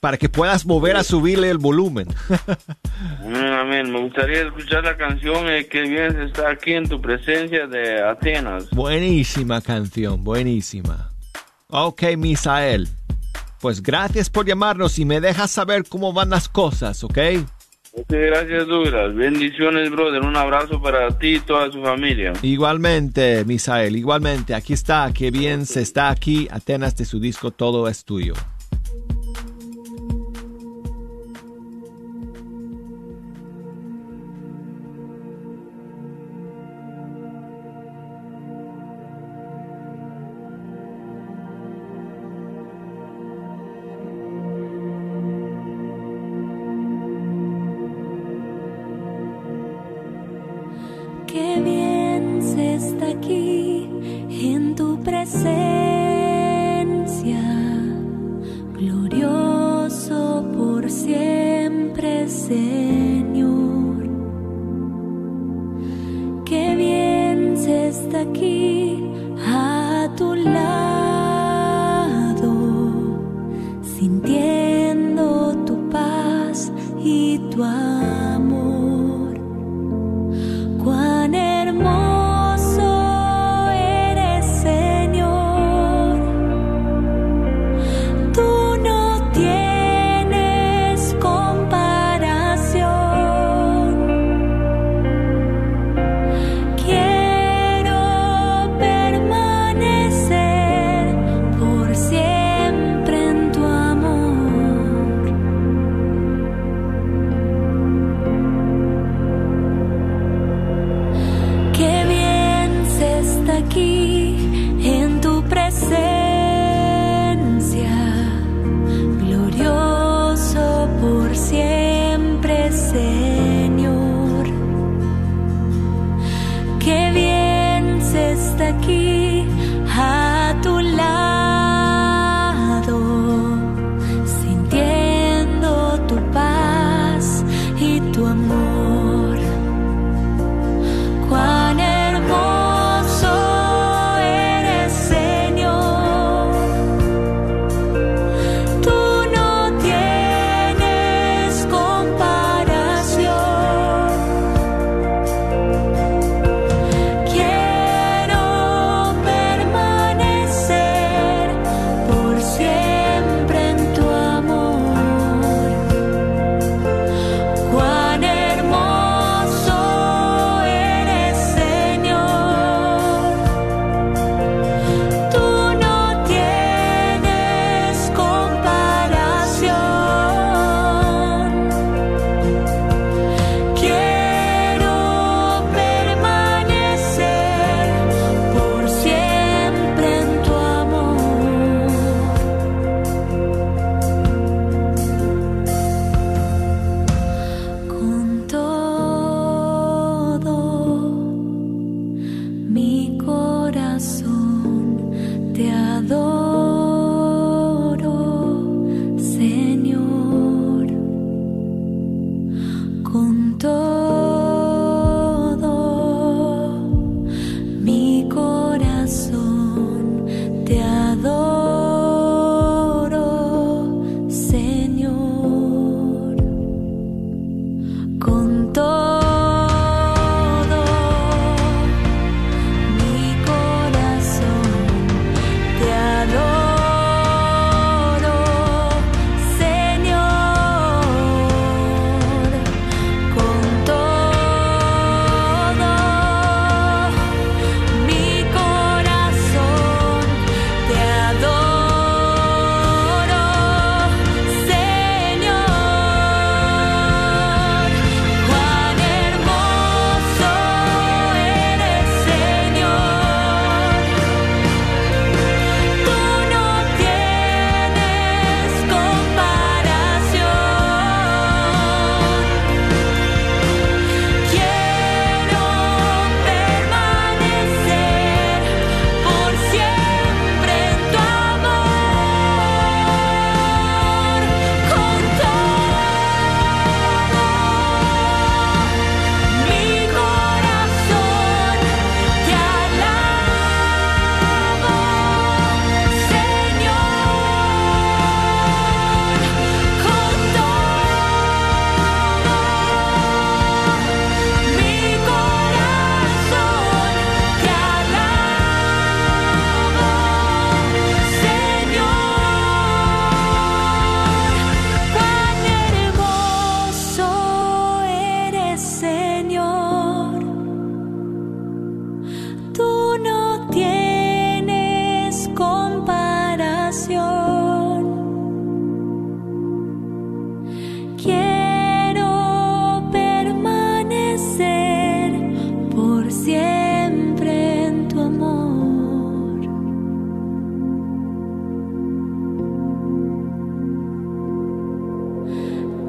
para 0.00 0.18
que 0.18 0.28
puedas 0.28 0.64
volver 0.64 0.96
a 0.96 1.02
subirle 1.02 1.48
el 1.48 1.56
volumen. 1.58 2.06
Amén, 3.20 3.52
amén. 3.52 3.90
Me 3.90 4.00
gustaría 4.02 4.42
escuchar 4.42 4.84
la 4.84 4.96
canción 4.96 5.48
eh, 5.48 5.66
Que 5.66 5.82
bien 5.82 6.20
está 6.20 6.50
aquí 6.50 6.74
en 6.74 6.86
tu 6.88 7.00
presencia 7.00 7.66
de 7.66 8.02
Atenas. 8.02 8.68
buenísima 8.70 9.60
canción, 9.62 10.22
buenísima. 10.22 11.10
Ok, 11.68 12.02
Misael. 12.18 12.88
Pues 13.60 13.82
gracias 13.82 14.28
por 14.28 14.44
llamarnos 14.46 14.98
y 14.98 15.06
me 15.06 15.20
dejas 15.22 15.50
saber 15.50 15.84
cómo 15.88 16.12
van 16.12 16.28
las 16.28 16.50
cosas, 16.50 17.02
¿ok? 17.02 17.18
Ok, 17.96 18.10
gracias, 18.10 18.66
Douglas. 18.66 19.14
Bendiciones, 19.14 19.90
brother. 19.90 20.22
Un 20.22 20.36
abrazo 20.36 20.82
para 20.82 21.16
ti 21.16 21.36
y 21.36 21.40
toda 21.40 21.70
su 21.70 21.80
familia. 21.80 22.32
Igualmente, 22.42 23.44
Misael, 23.44 23.94
igualmente. 23.94 24.54
Aquí 24.54 24.72
está, 24.72 25.12
qué 25.14 25.30
bien 25.30 25.64
se 25.64 25.80
está 25.80 26.10
aquí. 26.10 26.48
Atenas 26.50 26.96
de 26.96 27.04
su 27.04 27.20
disco 27.20 27.52
Todo 27.52 27.86
es 27.88 28.04
tuyo. 28.04 28.34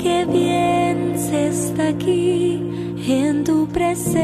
Qué 0.06 0.24
bien 0.26 1.18
se 1.18 1.48
está 1.48 1.88
aquí 1.88 2.62
en 3.08 3.44
tu 3.44 3.68
presencia. 3.70 4.22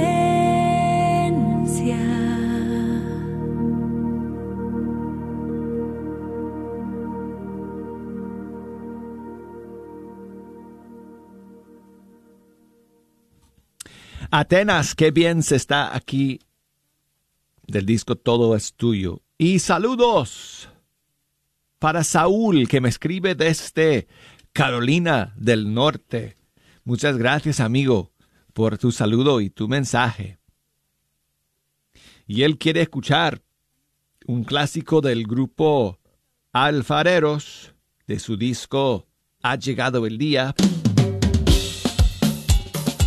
Atenas, 14.30 14.94
qué 14.94 15.10
bien 15.10 15.42
se 15.42 15.56
está 15.56 15.96
aquí 15.96 16.40
del 17.66 17.88
disco 17.88 18.16
Todo 18.16 18.56
es 18.56 18.76
tuyo. 18.76 19.24
Y 19.40 19.58
saludos 19.58 20.70
para 21.80 22.04
Saúl, 22.04 22.68
que 22.68 22.80
me 22.80 22.90
escribe 22.90 23.34
desde 23.34 24.08
Carolina 24.54 25.34
del 25.38 25.74
Norte. 25.74 26.38
Muchas 26.84 27.18
gracias, 27.18 27.60
amigo, 27.60 28.12
por 28.54 28.78
tu 28.78 28.92
saludo 28.92 29.42
y 29.42 29.50
tu 29.50 29.68
mensaje. 29.68 30.40
Y 32.28 32.44
él 32.44 32.58
quiere 32.58 32.82
escuchar 32.82 33.42
un 34.26 34.44
clásico 34.44 35.02
del 35.02 35.26
grupo 35.26 36.00
Alfareros 36.54 37.74
de 38.08 38.20
su 38.20 38.36
disco 38.36 39.08
Ha 39.42 39.56
llegado 39.56 40.06
el 40.06 40.18
día. 40.18 40.54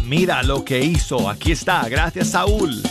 Mira 0.06 0.42
lo 0.42 0.64
que 0.64 0.82
hizo. 0.82 1.28
Aquí 1.28 1.52
está. 1.52 1.88
Gracias, 1.88 2.30
Saúl. 2.30 2.82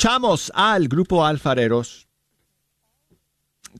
Escuchamos 0.00 0.50
al 0.54 0.88
grupo 0.88 1.26
Alfareros 1.26 2.08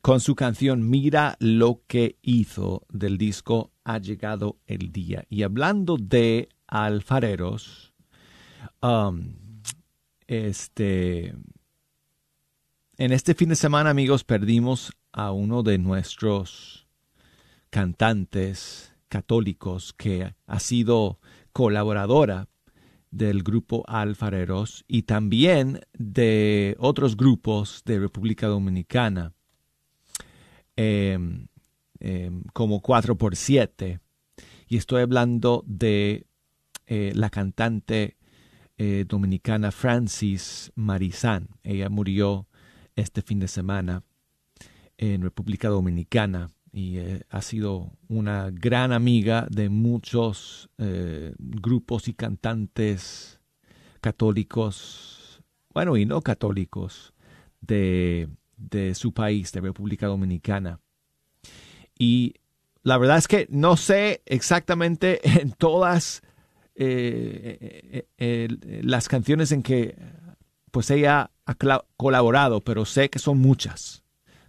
con 0.03 0.21
su 0.21 0.35
canción 0.35 0.87
Mira 0.87 1.39
lo 1.41 1.81
que 1.87 2.18
hizo 2.21 2.83
del 2.91 3.16
disco 3.16 3.73
Ha 3.85 3.97
llegado 3.97 4.59
el 4.66 4.93
día. 4.93 5.25
Y 5.31 5.45
hablando 5.45 5.97
de 5.97 6.51
alfareros, 6.66 7.95
um, 8.83 9.33
este, 10.27 11.29
en 12.99 13.12
este 13.12 13.35
fin 13.35 13.49
de 13.49 13.57
semana, 13.57 13.89
amigos, 13.89 14.23
perdimos 14.23 14.93
a 15.12 15.33
uno 15.33 15.62
de 15.62 15.79
nuestros 15.79 16.87
cantantes 17.71 18.93
católicos 19.09 19.95
que 19.95 20.35
ha 20.47 20.61
sido 20.61 21.18
colaboradora 21.55 22.47
del 23.11 23.43
grupo 23.43 23.85
Alfareros 23.89 24.85
y 24.87 25.03
también 25.03 25.81
de 25.99 26.77
otros 26.79 27.17
grupos 27.17 27.83
de 27.85 27.99
República 27.99 28.47
Dominicana, 28.47 29.33
em, 30.77 31.49
em, 31.99 32.43
como 32.53 32.81
4x7. 32.81 34.01
Y 34.69 34.77
estoy 34.77 35.03
hablando 35.03 35.65
de 35.67 36.27
eh, 36.87 37.13
la 37.15 37.31
cantante 37.31 38.17
eh, 38.79 39.05
dominicana 39.07 39.71
Francis 39.73 40.73
Marizán. 40.75 41.49
Ella 41.63 41.89
murió 41.89 42.49
este 42.97 43.23
fin 43.23 43.39
de 43.39 43.49
semana 43.49 44.03
en 44.97 45.23
República 45.23 45.69
Dominicana 45.69 46.51
y 46.73 46.99
eh, 46.99 47.23
ha 47.31 47.43
sido 47.43 47.93
una 48.09 48.51
gran 48.51 48.93
amiga 48.93 49.47
de 49.51 49.68
muchos 49.68 50.71
eh, 50.79 51.35
grupos 51.39 52.09
y 52.09 52.14
cantantes 52.14 53.41
católicos, 54.01 55.43
bueno, 55.75 55.97
y 55.97 56.07
no 56.07 56.23
católicos, 56.23 57.12
de, 57.61 58.29
de 58.57 58.95
su 58.95 59.12
país, 59.12 59.53
de 59.53 59.61
República 59.61 60.07
Dominicana. 60.07 60.81
Y 61.99 62.35
la 62.83 62.99
verdad 62.99 63.18
es 63.18 63.29
que 63.29 63.47
no 63.51 63.77
sé 63.77 64.23
exactamente 64.25 65.21
en 65.41 65.53
todas 65.53 66.23
eh, 66.77 68.07
las 68.83 69.09
canciones 69.09 69.53
en 69.53 69.62
que 69.62 69.97
pues 70.71 70.91
ella 70.91 71.31
ha 71.47 71.57
colaborado, 71.97 72.62
pero 72.62 72.85
sé 72.85 73.11
que 73.11 73.18
son 73.18 73.39
muchas 73.39 74.00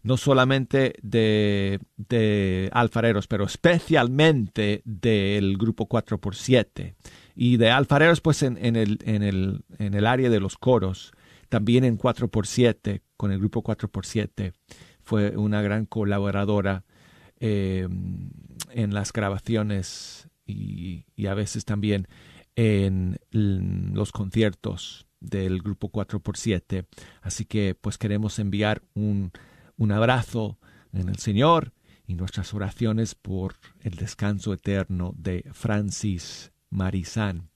no 0.04 0.18
solamente 0.18 0.96
de, 1.02 1.80
de 1.98 2.70
alfareros, 2.74 3.28
pero 3.28 3.46
especialmente 3.46 4.82
del 4.86 5.58
grupo 5.58 5.88
4x7 5.88 6.96
y 7.36 7.58
de 7.58 7.70
alfareros 7.70 8.22
pues 8.22 8.44
en, 8.44 8.58
en, 8.64 8.76
el, 8.76 9.00
en, 9.04 9.24
el, 9.24 9.64
en 9.78 9.94
el 9.94 10.08
área 10.08 10.30
de 10.30 10.40
los 10.40 10.58
coros, 10.58 11.12
también 11.50 11.84
en 11.84 11.98
4x7, 11.98 13.02
con 13.18 13.32
el 13.32 13.40
grupo 13.40 13.64
4x7, 13.64 14.54
fue 15.04 15.36
una 15.38 15.62
gran 15.62 15.86
colaboradora 15.86 16.86
eh, 17.40 17.88
en 18.72 18.94
las 18.94 19.12
grabaciones 19.12 20.30
y, 20.46 21.06
y, 21.16 21.28
a 21.28 21.34
veces 21.34 21.66
también 21.66 22.08
en 22.56 23.18
los 23.32 24.12
conciertos 24.12 25.08
del 25.20 25.62
grupo 25.62 25.92
4x7. 25.92 26.86
Así 27.22 27.46
que 27.46 27.76
pues 27.80 27.98
queremos 27.98 28.40
enviar 28.40 28.82
un 28.94 29.32
un 29.82 29.92
abrazo 29.92 30.60
en 30.94 31.10
el 31.10 31.18
Señor 31.18 31.74
y 32.06 32.14
nuestras 32.14 32.54
oraciones 32.54 33.16
por 33.16 33.56
el 33.82 33.96
descanso 33.96 34.54
eterno 34.54 35.12
de 35.18 35.44
Francis 35.54 36.52
Marizán. 36.70 37.50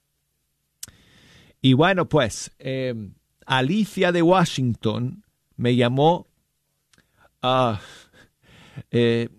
Y 1.62 1.74
bueno, 1.74 2.10
pues 2.10 2.52
em, 2.58 3.14
Alicia 3.46 4.12
de 4.12 4.24
Washington 4.24 5.24
me 5.56 5.76
llamó 5.76 6.26
ah, 7.44 7.80
eh, 8.90 9.30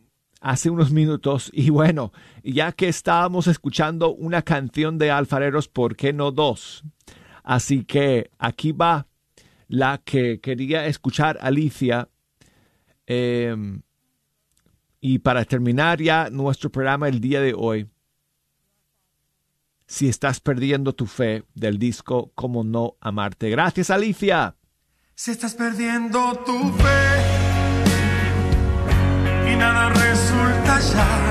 hace 0.41 0.70
unos 0.70 0.93
minutos 0.93 1.51
y 1.53 1.70
bueno, 1.70 2.12
ya 2.45 2.70
que 2.70 2.87
estábamos 2.87 3.49
escuchando 3.49 4.14
una 4.14 4.43
canción 4.43 4.97
de 4.97 5.11
alfareros, 5.11 5.66
¿por 5.66 5.97
qué 5.97 6.12
no 6.12 6.30
dos? 6.30 6.84
Así 7.43 7.84
que 7.84 8.30
aquí 8.39 8.70
va 8.70 9.09
la 9.66 10.01
que 10.05 10.39
quería 10.39 10.87
escuchar 10.87 11.37
Alicia 11.41 12.11
Em, 13.07 13.83
y 15.01 15.19
para 15.21 15.45
terminar 15.45 16.01
ya 16.01 16.29
nuestro 16.31 16.71
programa 16.71 17.09
el 17.09 17.21
día 17.21 17.41
de 17.41 17.55
hoy, 17.57 17.89
si 19.87 20.09
estás 20.09 20.41
perdiendo 20.41 20.95
tu 20.95 21.07
fe 21.07 21.45
del 21.55 21.79
disco 21.79 22.33
Cómo 22.35 22.65
no 22.65 22.97
amarte. 23.01 23.51
Gracias, 23.51 23.91
Alicia. 23.91 24.57
Si 25.15 25.31
estás 25.31 25.55
perdiendo 25.55 26.35
tu 26.45 26.73
fe 26.73 27.47
y 29.53 29.57
nada 29.57 29.89
resulta 29.91 30.81
ya. 30.81 31.26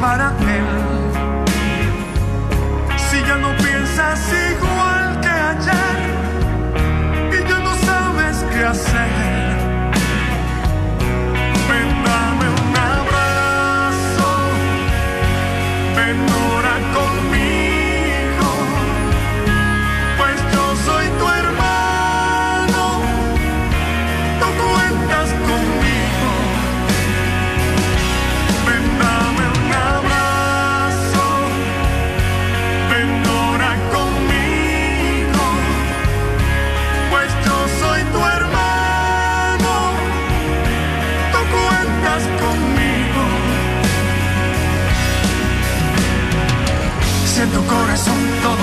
Para 0.00 0.34
él. 0.40 0.66
Si 2.96 3.18
ya 3.26 3.36
no 3.36 3.56
piensas 3.56 4.20
igual 4.28 4.51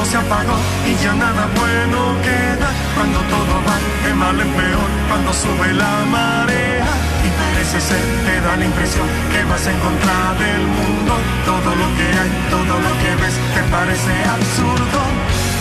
se 0.10 0.18
apagó 0.18 0.57
y 0.89 0.95
ya 1.03 1.14
nada 1.14 1.45
bueno 1.53 2.18
queda. 2.26 2.70
Cuando 2.95 3.20
todo 3.30 3.53
va 3.62 3.78
de 4.03 4.14
mal 4.16 4.41
en 4.41 4.49
peor, 4.57 4.89
cuando 5.07 5.32
sube 5.34 5.74
la 5.74 5.93
marea. 6.10 6.89
Y 7.22 7.30
parece 7.38 7.80
ser, 7.80 8.03
te 8.26 8.41
da 8.41 8.57
la 8.57 8.66
impresión 8.66 9.05
que 9.32 9.43
vas 9.45 9.68
en 9.68 9.78
contra 9.78 10.34
del 10.41 10.66
mundo, 10.66 11.14
todo 11.45 11.70
lo 11.82 11.88
que 11.97 12.07
hay, 12.20 12.32
todo 12.49 12.74
lo 12.86 12.91
que 13.01 13.12
ves 13.22 13.36
te 13.53 13.62
parece 13.70 14.14
absurdo, 14.26 14.99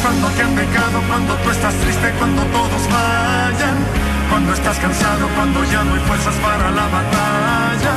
cuando 0.03 0.29
te 0.29 0.43
han 0.43 0.55
pecado, 0.55 0.97
cuando 1.09 1.35
tú 1.43 1.51
estás 1.51 1.75
triste, 1.75 2.09
cuando 2.19 2.43
todos 2.45 2.83
vayan, 2.89 3.77
cuando 4.31 4.55
estás 4.55 4.79
cansado, 4.79 5.29
cuando 5.37 5.63
ya 5.65 5.85
no 5.85 5.93
hay 5.95 6.01
fuerzas 6.09 6.37
para 6.37 6.71
la 6.71 6.87
batalla. 6.89 7.93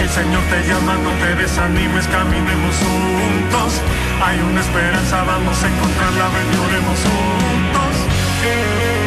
El 0.00 0.08
Señor 0.08 0.42
te 0.50 0.58
llama, 0.66 0.94
no 1.06 1.10
te 1.22 1.34
desanimes, 1.36 2.06
caminemos 2.08 2.74
juntos. 2.82 3.80
Hay 4.22 4.40
una 4.40 4.60
esperanza, 4.60 5.24
vamos 5.24 5.62
a 5.62 5.68
encontrarla, 5.68 6.28
ven, 6.28 6.60
oremos 6.60 6.98
juntos. 7.00 9.03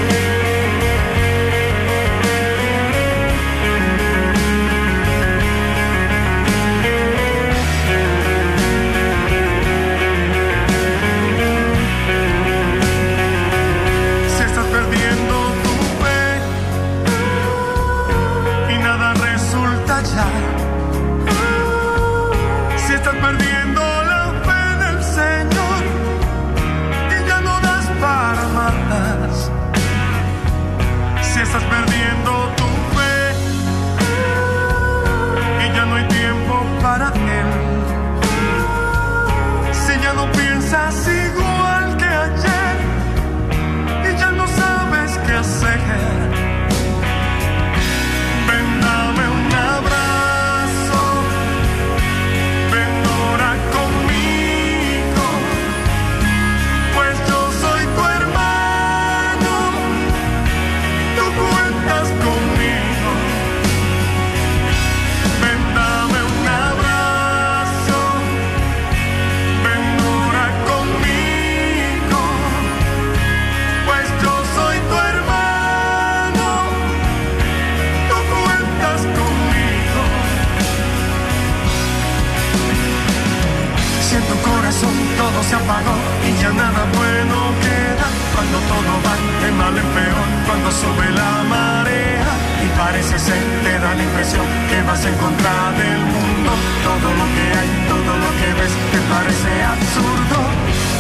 Peor, 90.68 90.72
cuando 90.72 90.72
sube 90.72 91.12
la 91.12 91.44
marea 91.44 92.28
y 92.64 92.68
parece 92.78 93.20
ser, 93.20 93.44
te 93.64 93.80
da 93.80 93.94
la 93.94 94.04
impresión 94.04 94.46
que 94.70 94.82
vas 94.84 95.04
en 95.06 95.16
contra 95.16 95.72
del 95.72 96.00
mundo. 96.00 96.52
Todo 96.84 97.08
lo 97.14 97.26
que 97.36 97.46
hay, 97.58 97.70
todo 97.88 98.12
lo 98.18 98.30
que 98.40 98.54
ves, 98.60 98.74
te 98.92 99.00
parece 99.14 99.64
absurdo. 99.64 100.38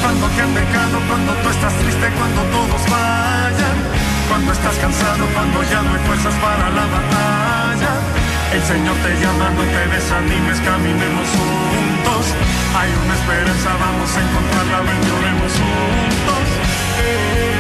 Cuando 0.02 0.28
te 0.30 0.42
han 0.42 0.54
dejado, 0.54 1.00
cuando 1.08 1.34
tú 1.34 1.50
estás 1.50 1.74
triste, 1.76 2.08
cuando 2.18 2.42
todos 2.56 2.82
vayan. 2.90 3.78
Cuando 4.30 4.52
estás 4.52 4.76
cansado, 4.76 5.26
cuando 5.34 5.64
ya 5.64 5.82
no 5.82 5.94
hay 5.96 6.04
fuerzas 6.06 6.36
para 6.36 6.70
la 6.70 6.86
batalla. 6.86 7.92
El 8.54 8.64
Señor 8.64 8.96
te 9.04 9.12
llama, 9.20 9.50
no 9.52 9.64
te 9.64 9.84
desanimes, 9.96 10.60
caminemos 10.62 11.28
juntos. 11.36 12.24
Hay 12.76 12.92
una 13.04 13.14
esperanza, 13.16 13.70
vamos 13.80 14.10
a 14.16 14.20
encontrarla, 14.22 14.80
ven, 14.88 15.02
lloremos 15.08 15.52
juntos. 15.60 17.57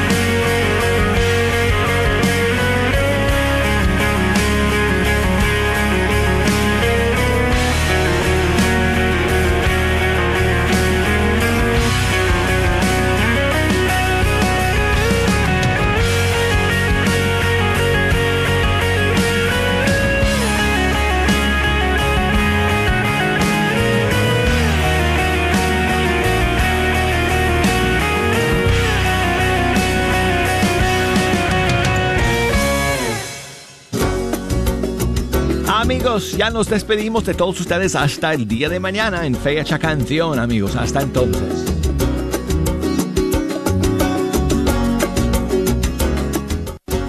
Ya 36.17 36.49
nos 36.49 36.67
despedimos 36.67 37.25
de 37.25 37.35
todos 37.35 37.59
ustedes 37.59 37.95
hasta 37.95 38.33
el 38.33 38.47
día 38.47 38.69
de 38.69 38.79
mañana 38.79 39.25
en 39.25 39.35
Fecha 39.35 39.77
Canción, 39.77 40.39
amigos. 40.39 40.75
Hasta 40.75 41.01
entonces. 41.01 41.65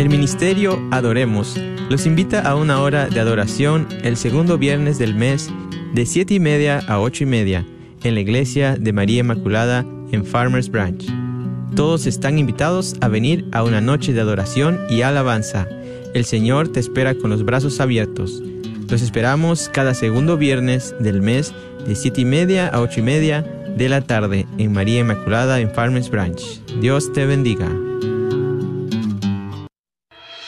El 0.00 0.08
Ministerio 0.08 0.80
Adoremos 0.92 1.60
los 1.90 2.06
invita 2.06 2.40
a 2.40 2.54
una 2.54 2.80
hora 2.80 3.10
de 3.10 3.20
adoración 3.20 3.86
el 4.02 4.16
segundo 4.16 4.56
viernes 4.56 4.98
del 4.98 5.14
mes 5.14 5.50
de 5.92 6.06
7 6.06 6.32
y 6.32 6.40
media 6.40 6.78
a 6.88 7.00
8 7.00 7.24
y 7.24 7.26
media 7.26 7.66
en 8.02 8.14
la 8.14 8.20
iglesia 8.20 8.76
de 8.76 8.94
María 8.94 9.20
Inmaculada 9.20 9.84
en 10.10 10.24
Farmers 10.24 10.70
Branch. 10.70 11.04
Todos 11.76 12.06
están 12.06 12.38
invitados 12.38 12.96
a 13.02 13.08
venir 13.08 13.46
a 13.52 13.62
una 13.62 13.82
noche 13.82 14.14
de 14.14 14.22
adoración 14.22 14.80
y 14.88 15.02
alabanza. 15.02 15.68
El 16.14 16.24
Señor 16.24 16.68
te 16.68 16.80
espera 16.80 17.14
con 17.14 17.28
los 17.28 17.44
brazos 17.44 17.78
abiertos. 17.78 18.42
Los 18.88 19.02
esperamos 19.02 19.68
cada 19.70 19.92
segundo 19.92 20.38
viernes 20.38 20.94
del 20.98 21.20
mes 21.20 21.52
de 21.86 21.94
7 21.94 22.22
y 22.22 22.24
media 22.24 22.68
a 22.68 22.80
8 22.80 23.00
y 23.00 23.02
media 23.02 23.42
de 23.76 23.90
la 23.90 24.00
tarde 24.00 24.46
en 24.56 24.72
María 24.72 25.00
Inmaculada 25.00 25.60
en 25.60 25.70
Farmers 25.70 26.08
Branch. 26.08 26.40
Dios 26.80 27.12
te 27.12 27.26
bendiga. 27.26 27.68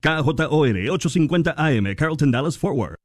KJOR 0.00 0.76
850 0.76 1.54
AM, 1.58 1.94
Carlton 1.96 2.30
Dallas 2.30 2.54
Forward. 2.54 2.96